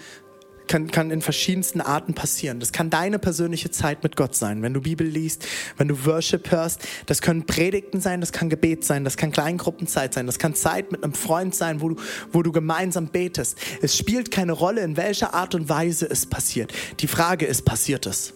kann, 0.67 0.89
kann 0.91 1.11
in 1.11 1.21
verschiedensten 1.21 1.81
Arten 1.81 2.13
passieren. 2.13 2.59
Das 2.59 2.71
kann 2.71 2.89
deine 2.89 3.19
persönliche 3.19 3.71
Zeit 3.71 4.03
mit 4.03 4.15
Gott 4.15 4.35
sein, 4.35 4.61
wenn 4.61 4.73
du 4.73 4.81
Bibel 4.81 5.05
liest, 5.05 5.45
wenn 5.77 5.87
du 5.87 6.05
Worship 6.05 6.51
hörst. 6.51 6.81
Das 7.05 7.21
können 7.21 7.45
Predigten 7.45 8.01
sein, 8.01 8.21
das 8.21 8.31
kann 8.31 8.49
Gebet 8.49 8.83
sein, 8.83 9.03
das 9.03 9.17
kann 9.17 9.31
Kleingruppenzeit 9.31 10.13
sein, 10.13 10.25
das 10.25 10.39
kann 10.39 10.55
Zeit 10.55 10.91
mit 10.91 11.03
einem 11.03 11.13
Freund 11.13 11.55
sein, 11.55 11.81
wo 11.81 11.89
du, 11.89 11.95
wo 12.31 12.41
du 12.41 12.51
gemeinsam 12.51 13.07
betest. 13.07 13.57
Es 13.81 13.97
spielt 13.97 14.31
keine 14.31 14.53
Rolle, 14.53 14.81
in 14.81 14.97
welcher 14.97 15.33
Art 15.33 15.55
und 15.55 15.69
Weise 15.69 16.09
es 16.09 16.25
passiert. 16.25 16.73
Die 16.99 17.07
Frage 17.07 17.45
ist, 17.45 17.65
passiert 17.65 18.05
es? 18.05 18.33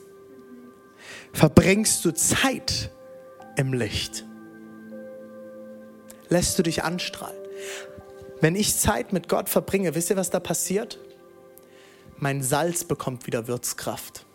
Verbringst 1.34 2.04
du 2.06 2.12
Zeit 2.12 2.92
im 3.56 3.74
Licht? 3.74 4.26
Lässt 6.30 6.60
du 6.60 6.64
dich 6.64 6.84
anstrahlen? 6.84 7.38
Wenn 8.42 8.56
ich 8.56 8.76
Zeit 8.76 9.14
mit 9.14 9.30
Gott 9.30 9.50
verbringe, 9.50 9.96
wisst 9.96 10.10
ihr, 10.10 10.18
was 10.18 10.30
da 10.30 10.40
passiert? 10.40 11.00
Mein 12.20 12.42
Salz 12.42 12.84
bekommt 12.84 13.28
wieder 13.28 13.48
Würzkraft. 13.48 14.26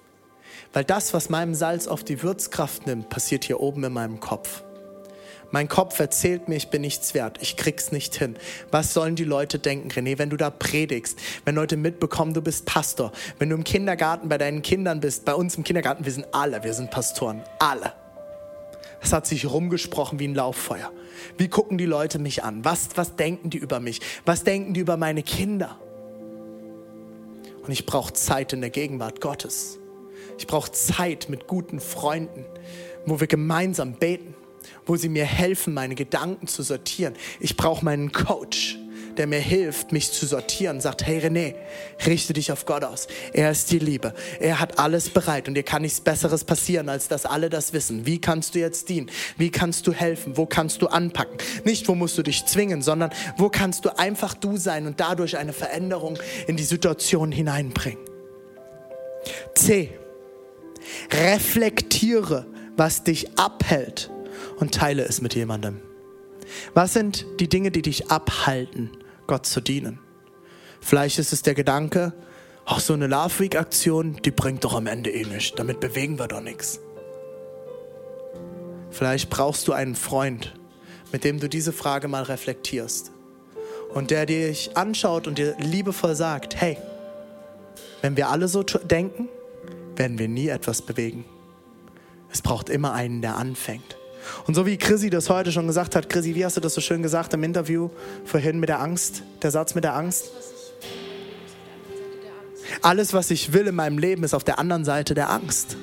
Weil 0.72 0.84
das, 0.84 1.12
was 1.14 1.30
meinem 1.30 1.54
Salz 1.54 1.88
auf 1.88 2.04
die 2.04 2.22
Würzkraft 2.22 2.86
nimmt, 2.86 3.08
passiert 3.08 3.42
hier 3.44 3.58
oben 3.58 3.82
in 3.82 3.92
meinem 3.92 4.20
Kopf. 4.20 4.62
Mein 5.50 5.66
Kopf 5.66 5.98
erzählt 5.98 6.48
mir, 6.48 6.54
ich 6.54 6.70
bin 6.70 6.80
nichts 6.80 7.12
wert, 7.12 7.38
ich 7.42 7.56
krieg's 7.56 7.90
nicht 7.90 8.14
hin. 8.14 8.36
Was 8.70 8.94
sollen 8.94 9.16
die 9.16 9.24
Leute 9.24 9.58
denken, 9.58 9.90
René, 9.90 10.16
wenn 10.18 10.30
du 10.30 10.36
da 10.36 10.48
predigst, 10.48 11.18
wenn 11.44 11.56
Leute 11.56 11.76
mitbekommen, 11.76 12.34
du 12.34 12.40
bist 12.40 12.66
Pastor, 12.66 13.10
wenn 13.40 13.50
du 13.50 13.56
im 13.56 13.64
Kindergarten 13.64 14.28
bei 14.28 14.38
deinen 14.38 14.62
Kindern 14.62 15.00
bist, 15.00 15.24
bei 15.24 15.34
uns 15.34 15.56
im 15.56 15.64
Kindergarten, 15.64 16.04
wir 16.04 16.12
sind 16.12 16.26
alle, 16.32 16.62
wir 16.62 16.74
sind 16.74 16.92
Pastoren, 16.92 17.42
alle. 17.58 17.92
Es 19.00 19.12
hat 19.12 19.26
sich 19.26 19.50
rumgesprochen 19.50 20.20
wie 20.20 20.28
ein 20.28 20.36
Lauffeuer. 20.36 20.92
Wie 21.36 21.48
gucken 21.48 21.76
die 21.76 21.86
Leute 21.86 22.20
mich 22.20 22.44
an? 22.44 22.64
Was, 22.64 22.90
was 22.94 23.16
denken 23.16 23.50
die 23.50 23.58
über 23.58 23.80
mich? 23.80 24.00
Was 24.24 24.44
denken 24.44 24.72
die 24.72 24.80
über 24.80 24.96
meine 24.96 25.24
Kinder? 25.24 25.76
Und 27.62 27.70
ich 27.72 27.86
brauche 27.86 28.12
Zeit 28.12 28.52
in 28.52 28.60
der 28.60 28.70
Gegenwart 28.70 29.20
Gottes. 29.20 29.78
Ich 30.38 30.46
brauche 30.46 30.72
Zeit 30.72 31.28
mit 31.28 31.46
guten 31.46 31.80
Freunden, 31.80 32.44
wo 33.06 33.20
wir 33.20 33.26
gemeinsam 33.26 33.94
beten, 33.94 34.34
wo 34.86 34.96
sie 34.96 35.08
mir 35.08 35.24
helfen, 35.24 35.74
meine 35.74 35.94
Gedanken 35.94 36.46
zu 36.46 36.62
sortieren. 36.62 37.14
Ich 37.40 37.56
brauche 37.56 37.84
meinen 37.84 38.12
Coach 38.12 38.78
der 39.18 39.26
mir 39.26 39.40
hilft, 39.40 39.92
mich 39.92 40.12
zu 40.12 40.26
sortieren, 40.26 40.80
sagt, 40.80 41.06
hey 41.06 41.18
René, 41.18 41.54
richte 42.06 42.32
dich 42.32 42.52
auf 42.52 42.66
Gott 42.66 42.84
aus. 42.84 43.06
Er 43.32 43.50
ist 43.50 43.70
die 43.70 43.78
Liebe. 43.78 44.14
Er 44.40 44.60
hat 44.60 44.78
alles 44.78 45.10
bereit 45.10 45.48
und 45.48 45.54
dir 45.54 45.62
kann 45.62 45.82
nichts 45.82 46.00
Besseres 46.00 46.44
passieren, 46.44 46.88
als 46.88 47.08
dass 47.08 47.26
alle 47.26 47.50
das 47.50 47.72
wissen. 47.72 48.06
Wie 48.06 48.20
kannst 48.20 48.54
du 48.54 48.58
jetzt 48.58 48.88
dienen? 48.88 49.10
Wie 49.36 49.50
kannst 49.50 49.86
du 49.86 49.92
helfen? 49.92 50.36
Wo 50.36 50.46
kannst 50.46 50.82
du 50.82 50.86
anpacken? 50.86 51.38
Nicht, 51.64 51.88
wo 51.88 51.94
musst 51.94 52.16
du 52.18 52.22
dich 52.22 52.46
zwingen, 52.46 52.82
sondern 52.82 53.10
wo 53.36 53.48
kannst 53.48 53.84
du 53.84 53.98
einfach 53.98 54.34
du 54.34 54.56
sein 54.56 54.86
und 54.86 55.00
dadurch 55.00 55.36
eine 55.36 55.52
Veränderung 55.52 56.18
in 56.46 56.56
die 56.56 56.64
Situation 56.64 57.32
hineinbringen. 57.32 58.00
C. 59.54 59.90
Reflektiere, 61.10 62.46
was 62.76 63.04
dich 63.04 63.38
abhält 63.38 64.10
und 64.56 64.74
teile 64.74 65.04
es 65.04 65.20
mit 65.20 65.34
jemandem. 65.34 65.80
Was 66.74 66.92
sind 66.92 67.26
die 67.40 67.48
Dinge, 67.48 67.70
die 67.70 67.82
dich 67.82 68.10
abhalten, 68.10 68.90
Gott 69.32 69.46
zu 69.46 69.62
dienen. 69.62 69.98
Vielleicht 70.82 71.18
ist 71.18 71.32
es 71.32 71.40
der 71.40 71.54
Gedanke, 71.54 72.12
ach 72.66 72.80
so 72.80 72.92
eine 72.92 73.06
Love 73.06 73.38
Week 73.38 73.56
Aktion, 73.56 74.20
die 74.22 74.30
bringt 74.30 74.62
doch 74.62 74.74
am 74.74 74.86
Ende 74.86 75.08
eh 75.10 75.24
nichts, 75.24 75.56
damit 75.56 75.80
bewegen 75.80 76.18
wir 76.18 76.28
doch 76.28 76.42
nichts. 76.42 76.80
Vielleicht 78.90 79.30
brauchst 79.30 79.68
du 79.68 79.72
einen 79.72 79.94
Freund, 79.94 80.52
mit 81.12 81.24
dem 81.24 81.40
du 81.40 81.48
diese 81.48 81.72
Frage 81.72 82.08
mal 82.08 82.24
reflektierst 82.24 83.10
und 83.94 84.10
der 84.10 84.26
dich 84.26 84.76
anschaut 84.76 85.26
und 85.26 85.38
dir 85.38 85.56
liebevoll 85.58 86.14
sagt, 86.14 86.60
hey, 86.60 86.76
wenn 88.02 88.18
wir 88.18 88.28
alle 88.28 88.48
so 88.48 88.62
denken, 88.62 89.30
werden 89.96 90.18
wir 90.18 90.28
nie 90.28 90.48
etwas 90.48 90.82
bewegen. 90.82 91.24
Es 92.30 92.42
braucht 92.42 92.68
immer 92.68 92.92
einen, 92.92 93.22
der 93.22 93.38
anfängt. 93.38 93.96
Und 94.46 94.54
so 94.54 94.66
wie 94.66 94.76
Chrissy 94.76 95.10
das 95.10 95.28
heute 95.28 95.52
schon 95.52 95.66
gesagt 95.66 95.96
hat, 95.96 96.08
Chrissy, 96.08 96.34
wie 96.34 96.44
hast 96.44 96.56
du 96.56 96.60
das 96.60 96.74
so 96.74 96.80
schön 96.80 97.02
gesagt 97.02 97.34
im 97.34 97.42
Interview 97.42 97.90
vorhin 98.24 98.60
mit 98.60 98.68
der 98.68 98.80
Angst, 98.80 99.22
der 99.42 99.50
Satz 99.50 99.74
mit 99.74 99.84
der 99.84 99.94
Angst? 99.94 100.30
Alles, 102.80 103.12
was 103.12 103.30
ich 103.30 103.52
will 103.52 103.66
in 103.66 103.74
meinem 103.74 103.98
Leben, 103.98 104.24
ist 104.24 104.34
auf 104.34 104.44
der 104.44 104.58
anderen 104.58 104.84
Seite 104.84 105.14
der 105.14 105.30
Angst. 105.30 105.76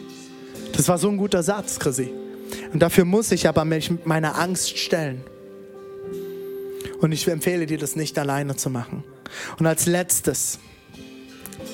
Das 0.73 0.87
war 0.87 0.97
so 0.97 1.09
ein 1.09 1.17
guter 1.17 1.43
Satz, 1.43 1.79
Chrissy. 1.79 2.13
Und 2.73 2.79
dafür 2.79 3.05
muss 3.05 3.31
ich 3.31 3.47
aber 3.47 3.65
mich 3.65 3.91
meiner 4.05 4.37
Angst 4.39 4.77
stellen. 4.77 5.23
Und 6.99 7.11
ich 7.11 7.27
empfehle 7.27 7.65
dir, 7.65 7.77
das 7.77 7.95
nicht 7.95 8.17
alleine 8.17 8.55
zu 8.55 8.69
machen. 8.69 9.03
Und 9.57 9.67
als 9.67 9.85
letztes, 9.85 10.59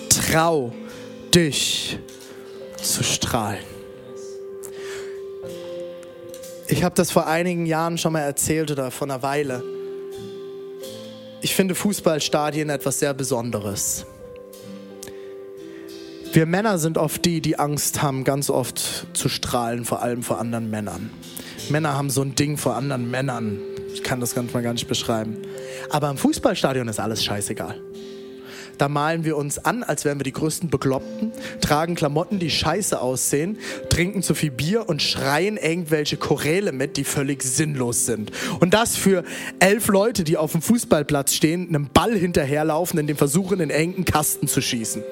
trau 0.10 0.74
dich 1.34 2.00
zu 2.82 3.04
strahlen. 3.04 3.75
Ich 6.76 6.84
habe 6.84 6.94
das 6.94 7.10
vor 7.10 7.26
einigen 7.26 7.66
Jahren 7.66 7.98
schon 7.98 8.12
mal 8.12 8.20
erzählt 8.20 8.70
oder 8.70 8.92
vor 8.92 9.08
einer 9.08 9.24
Weile. 9.24 9.64
Ich 11.42 11.56
finde 11.56 11.74
Fußballstadien 11.74 12.70
etwas 12.70 13.00
sehr 13.00 13.14
Besonderes. 13.14 14.06
Wir 16.34 16.46
Männer 16.46 16.78
sind 16.78 16.98
oft 16.98 17.24
die, 17.24 17.40
die 17.40 17.58
Angst 17.58 18.02
haben, 18.02 18.26
ganz 18.26 18.50
oft 18.50 19.08
zu 19.14 19.30
strahlen, 19.30 19.86
vor 19.86 20.02
allem 20.02 20.22
vor 20.22 20.38
anderen 20.38 20.70
Männern. 20.70 21.12
Männer 21.70 21.94
haben 21.94 22.10
so 22.10 22.22
ein 22.22 22.36
Ding 22.36 22.58
vor 22.58 22.76
anderen 22.76 23.10
Männern. 23.10 23.62
Ich 23.94 24.04
kann 24.04 24.20
das 24.20 24.36
ganz 24.36 24.52
mal 24.52 24.62
gar 24.62 24.74
nicht 24.74 24.90
beschreiben. 24.90 25.38
Aber 25.92 26.10
im 26.10 26.18
Fußballstadion 26.18 26.90
ist 26.90 27.00
alles 27.00 27.24
scheißegal. 27.24 27.80
Da 28.78 28.90
malen 28.90 29.24
wir 29.24 29.38
uns 29.38 29.58
an, 29.58 29.84
als 29.84 30.06
wären 30.06 30.20
wir 30.20 30.24
die 30.24 30.32
größten 30.32 30.70
Bekloppten, 30.70 31.32
tragen 31.62 31.96
Klamotten, 31.96 32.40
die 32.40 32.50
scheiße 32.50 33.00
aussehen, 33.00 33.58
trinken 33.90 34.22
zu 34.22 34.36
viel 34.36 34.52
Bier 34.52 34.88
und 34.88 35.02
schreien 35.02 35.58
irgendwelche 35.58 36.18
Choräle 36.18 36.72
mit, 36.72 36.98
die 36.98 37.04
völlig 37.04 37.44
sinnlos 37.44 38.06
sind. 38.06 38.32
Und 38.60 38.74
das 38.74 38.96
für 38.96 39.24
elf 39.60 39.88
Leute, 39.88 40.24
die 40.24 40.38
auf 40.38 40.52
dem 40.52 40.62
Fußballplatz 40.62 41.34
stehen, 41.34 41.70
einem 41.70 41.90
Ball 41.94 42.16
hinterherlaufen, 42.16 43.00
in 43.00 43.08
dem 43.08 43.18
versuchen, 43.18 43.60
in 43.60 43.70
engen 43.70 44.06
Kasten 44.06 44.48
zu 44.48 44.62
schießen. 44.62 45.04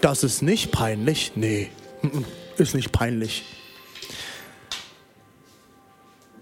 Das 0.00 0.22
ist 0.22 0.42
nicht 0.42 0.70
peinlich? 0.70 1.32
Nee, 1.34 1.68
ist 2.56 2.74
nicht 2.74 2.92
peinlich. 2.92 3.44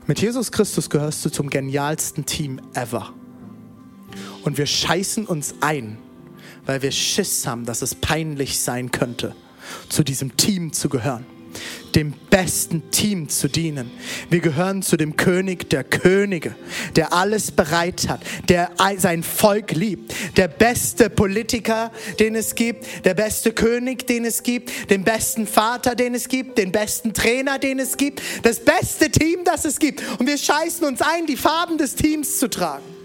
Mit 0.06 0.20
Jesus 0.20 0.52
Christus 0.52 0.88
gehörst 0.88 1.24
du 1.24 1.30
zum 1.30 1.50
genialsten 1.50 2.26
Team 2.26 2.60
ever. 2.74 3.12
Und 4.46 4.58
wir 4.58 4.66
scheißen 4.66 5.26
uns 5.26 5.56
ein, 5.60 5.98
weil 6.64 6.80
wir 6.80 6.92
Schiss 6.92 7.46
haben, 7.46 7.66
dass 7.66 7.82
es 7.82 7.96
peinlich 7.96 8.60
sein 8.60 8.92
könnte, 8.92 9.34
zu 9.88 10.04
diesem 10.04 10.36
Team 10.36 10.72
zu 10.72 10.88
gehören 10.88 11.26
dem 11.94 12.12
besten 12.28 12.90
Team 12.90 13.30
zu 13.30 13.48
dienen. 13.48 13.90
Wir 14.28 14.40
gehören 14.40 14.82
zu 14.82 14.98
dem 14.98 15.16
König 15.16 15.70
der 15.70 15.82
Könige, 15.82 16.54
der 16.94 17.14
alles 17.14 17.50
bereit 17.50 18.08
hat, 18.08 18.20
der 18.50 18.72
sein 18.98 19.22
Volk 19.22 19.72
liebt, 19.72 20.12
der 20.36 20.48
beste 20.48 21.08
Politiker, 21.08 21.90
den 22.20 22.34
es 22.34 22.54
gibt, 22.54 23.06
der 23.06 23.14
beste 23.14 23.52
König, 23.52 24.06
den 24.06 24.26
es 24.26 24.42
gibt, 24.42 24.90
den 24.90 25.04
besten 25.04 25.46
Vater, 25.46 25.94
den 25.94 26.14
es 26.14 26.28
gibt, 26.28 26.58
den 26.58 26.70
besten 26.70 27.14
Trainer, 27.14 27.58
den 27.58 27.78
es 27.78 27.96
gibt, 27.96 28.20
das 28.42 28.60
beste 28.60 29.10
Team, 29.10 29.40
das 29.44 29.64
es 29.64 29.78
gibt. 29.78 30.02
Und 30.18 30.26
wir 30.26 30.36
scheißen 30.36 30.86
uns 30.86 31.00
ein, 31.00 31.24
die 31.26 31.38
Farben 31.38 31.78
des 31.78 31.94
Teams 31.94 32.38
zu 32.38 32.50
tragen. 32.50 32.95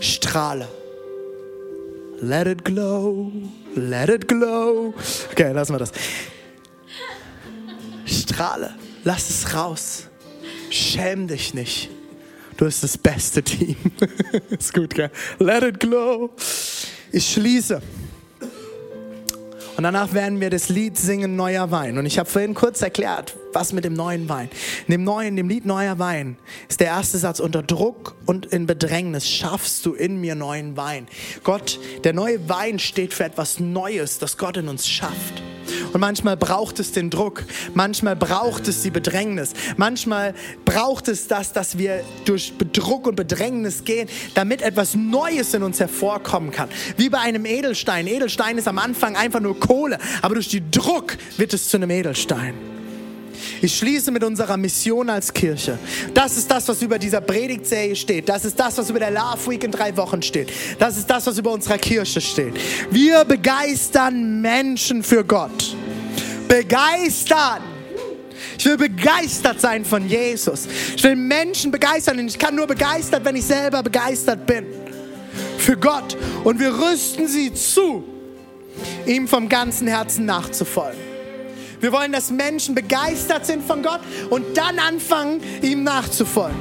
Strahle. 0.00 0.68
Let 2.20 2.46
it 2.46 2.64
glow, 2.64 3.30
let 3.76 4.08
it 4.08 4.26
glow. 4.26 4.92
Okay, 5.30 5.52
lassen 5.52 5.74
wir 5.74 5.78
das. 5.78 5.92
Strahle, 8.04 8.74
lass 9.04 9.30
es 9.30 9.54
raus. 9.54 10.08
Schäm 10.70 11.28
dich 11.28 11.54
nicht. 11.54 11.90
Du 12.56 12.64
bist 12.64 12.82
das 12.82 12.98
beste 12.98 13.42
Team. 13.42 13.76
Ist 14.50 14.74
gut, 14.74 14.94
gell? 14.94 15.10
Let 15.38 15.62
it 15.62 15.78
glow. 15.78 16.30
Ich 17.12 17.32
schließe. 17.32 17.80
Und 19.78 19.84
danach 19.84 20.12
werden 20.12 20.40
wir 20.40 20.50
das 20.50 20.70
Lied 20.70 20.98
singen 20.98 21.36
Neuer 21.36 21.70
Wein. 21.70 21.98
Und 21.98 22.06
ich 22.06 22.18
habe 22.18 22.28
vorhin 22.28 22.52
kurz 22.52 22.82
erklärt, 22.82 23.36
was 23.52 23.72
mit 23.72 23.84
dem 23.84 23.92
neuen 23.92 24.28
Wein. 24.28 24.50
In 24.88 24.90
dem 24.90 25.04
neuen, 25.04 25.36
dem 25.36 25.48
Lied 25.48 25.66
Neuer 25.66 26.00
Wein 26.00 26.36
ist 26.68 26.80
der 26.80 26.88
erste 26.88 27.16
Satz 27.16 27.38
unter 27.38 27.62
Druck 27.62 28.16
und 28.26 28.46
in 28.46 28.66
Bedrängnis 28.66 29.30
schaffst 29.30 29.86
du 29.86 29.94
in 29.94 30.20
mir 30.20 30.34
neuen 30.34 30.76
Wein. 30.76 31.06
Gott, 31.44 31.78
der 32.02 32.12
neue 32.12 32.48
Wein 32.48 32.80
steht 32.80 33.14
für 33.14 33.22
etwas 33.22 33.60
Neues, 33.60 34.18
das 34.18 34.36
Gott 34.36 34.56
in 34.56 34.66
uns 34.66 34.88
schafft. 34.88 35.44
Und 35.92 36.00
manchmal 36.00 36.36
braucht 36.36 36.78
es 36.80 36.92
den 36.92 37.10
Druck, 37.10 37.44
manchmal 37.74 38.16
braucht 38.16 38.68
es 38.68 38.82
die 38.82 38.90
Bedrängnis, 38.90 39.52
manchmal 39.76 40.34
braucht 40.64 41.08
es 41.08 41.26
das, 41.26 41.52
dass 41.52 41.78
wir 41.78 42.04
durch 42.24 42.52
Druck 42.72 43.06
und 43.06 43.16
Bedrängnis 43.16 43.84
gehen, 43.84 44.08
damit 44.34 44.62
etwas 44.62 44.94
Neues 44.94 45.54
in 45.54 45.62
uns 45.62 45.80
hervorkommen 45.80 46.50
kann. 46.50 46.68
Wie 46.96 47.08
bei 47.08 47.18
einem 47.18 47.46
Edelstein. 47.46 48.06
Edelstein 48.06 48.58
ist 48.58 48.68
am 48.68 48.78
Anfang 48.78 49.16
einfach 49.16 49.40
nur 49.40 49.58
Kohle, 49.58 49.98
aber 50.22 50.34
durch 50.34 50.48
den 50.48 50.70
Druck 50.70 51.16
wird 51.36 51.54
es 51.54 51.68
zu 51.68 51.76
einem 51.76 51.90
Edelstein. 51.90 52.77
Ich 53.60 53.76
schließe 53.76 54.10
mit 54.10 54.22
unserer 54.22 54.56
Mission 54.56 55.10
als 55.10 55.32
Kirche. 55.32 55.78
Das 56.14 56.36
ist 56.36 56.50
das, 56.50 56.68
was 56.68 56.80
über 56.82 56.98
dieser 56.98 57.20
Predigtserie 57.20 57.96
steht. 57.96 58.28
Das 58.28 58.44
ist 58.44 58.58
das, 58.58 58.78
was 58.78 58.90
über 58.90 59.00
der 59.00 59.10
Love 59.10 59.50
Week 59.50 59.64
in 59.64 59.72
drei 59.72 59.96
Wochen 59.96 60.22
steht. 60.22 60.50
Das 60.78 60.96
ist 60.96 61.08
das, 61.08 61.26
was 61.26 61.38
über 61.38 61.52
unserer 61.52 61.78
Kirche 61.78 62.20
steht. 62.20 62.54
Wir 62.90 63.24
begeistern 63.24 64.40
Menschen 64.40 65.02
für 65.02 65.24
Gott. 65.24 65.76
Begeistern! 66.46 67.62
Ich 68.58 68.64
will 68.64 68.76
begeistert 68.76 69.60
sein 69.60 69.84
von 69.84 70.08
Jesus. 70.08 70.66
Ich 70.96 71.04
will 71.04 71.14
Menschen 71.14 71.70
begeistern 71.70 72.18
und 72.18 72.26
ich 72.26 72.38
kann 72.38 72.54
nur 72.56 72.66
begeistert, 72.66 73.24
wenn 73.24 73.36
ich 73.36 73.44
selber 73.44 73.82
begeistert 73.82 74.46
bin. 74.46 74.66
Für 75.58 75.76
Gott. 75.76 76.16
Und 76.44 76.58
wir 76.58 76.72
rüsten 76.76 77.28
sie 77.28 77.52
zu, 77.54 78.04
ihm 79.06 79.28
vom 79.28 79.48
ganzen 79.48 79.86
Herzen 79.86 80.24
nachzufolgen. 80.24 81.07
Wir 81.80 81.92
wollen, 81.92 82.12
dass 82.12 82.30
Menschen 82.30 82.74
begeistert 82.74 83.46
sind 83.46 83.64
von 83.64 83.82
Gott 83.82 84.00
und 84.30 84.56
dann 84.56 84.78
anfangen, 84.78 85.40
ihm 85.62 85.84
nachzufolgen. 85.84 86.58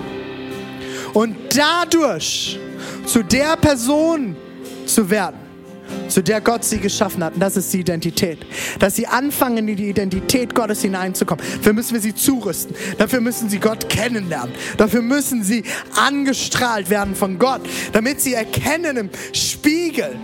Und 1.13 1.35
dadurch 1.55 2.59
zu 3.05 3.23
der 3.23 3.57
Person 3.57 4.35
zu 4.85 5.09
werden, 5.09 5.37
zu 6.09 6.21
der 6.21 6.41
Gott 6.41 6.63
sie 6.63 6.79
geschaffen 6.79 7.23
hat. 7.23 7.33
Und 7.33 7.39
das 7.39 7.57
ist 7.57 7.73
die 7.73 7.79
Identität. 7.79 8.39
Dass 8.79 8.95
sie 8.95 9.07
anfangen, 9.07 9.67
in 9.67 9.75
die 9.75 9.89
Identität 9.89 10.53
Gottes 10.53 10.81
hineinzukommen. 10.81 11.43
Dafür 11.57 11.73
müssen 11.73 11.93
wir 11.93 12.01
sie 12.01 12.13
zurüsten. 12.13 12.75
Dafür 12.97 13.21
müssen 13.21 13.49
sie 13.49 13.59
Gott 13.59 13.89
kennenlernen. 13.89 14.53
Dafür 14.77 15.01
müssen 15.01 15.43
sie 15.43 15.63
angestrahlt 15.95 16.89
werden 16.89 17.15
von 17.15 17.39
Gott, 17.39 17.61
damit 17.93 18.21
sie 18.21 18.33
erkennen 18.33 18.97
im 18.97 19.09
Spiegel, 19.33 20.15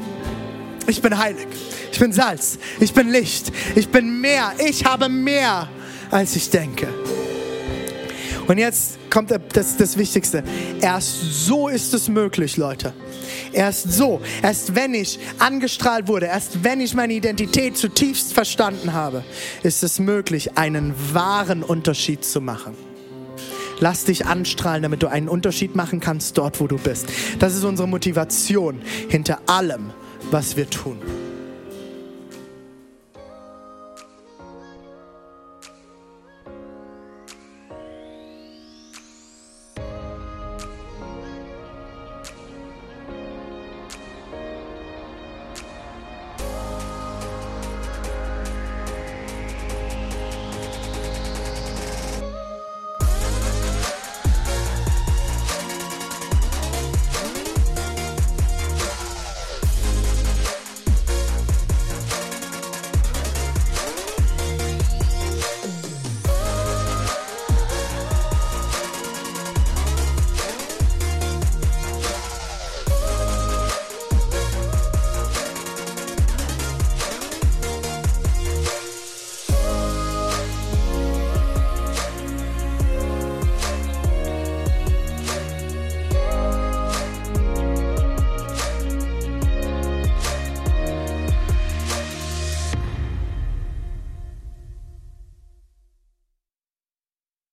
ich 0.87 1.01
bin 1.01 1.17
heilig, 1.17 1.47
ich 1.91 1.99
bin 1.99 2.11
Salz, 2.11 2.57
ich 2.79 2.93
bin 2.93 3.09
Licht, 3.09 3.51
ich 3.75 3.89
bin 3.89 4.21
mehr, 4.21 4.53
ich 4.65 4.85
habe 4.85 5.09
mehr, 5.09 5.69
als 6.11 6.35
ich 6.35 6.49
denke. 6.49 6.87
Und 8.47 8.57
jetzt 8.57 8.97
kommt 9.09 9.31
das, 9.31 9.77
das 9.77 9.97
Wichtigste. 9.97 10.43
Erst 10.81 11.45
so 11.45 11.69
ist 11.69 11.93
es 11.93 12.09
möglich, 12.09 12.57
Leute. 12.57 12.93
Erst 13.53 13.91
so, 13.93 14.21
erst 14.41 14.75
wenn 14.75 14.93
ich 14.93 15.19
angestrahlt 15.39 16.07
wurde, 16.07 16.25
erst 16.25 16.63
wenn 16.63 16.81
ich 16.81 16.93
meine 16.93 17.13
Identität 17.13 17.77
zutiefst 17.77 18.33
verstanden 18.33 18.93
habe, 18.93 19.23
ist 19.63 19.83
es 19.83 19.99
möglich, 19.99 20.57
einen 20.57 20.93
wahren 21.13 21.63
Unterschied 21.63 22.25
zu 22.25 22.41
machen. 22.41 22.75
Lass 23.79 24.05
dich 24.05 24.25
anstrahlen, 24.25 24.83
damit 24.83 25.03
du 25.03 25.07
einen 25.07 25.29
Unterschied 25.29 25.75
machen 25.75 25.99
kannst 25.99 26.37
dort, 26.37 26.59
wo 26.59 26.67
du 26.67 26.77
bist. 26.77 27.07
Das 27.39 27.55
ist 27.55 27.63
unsere 27.63 27.87
Motivation 27.87 28.81
hinter 29.09 29.39
allem, 29.45 29.91
was 30.33 30.57
wir 30.57 30.67
tun. 30.67 30.99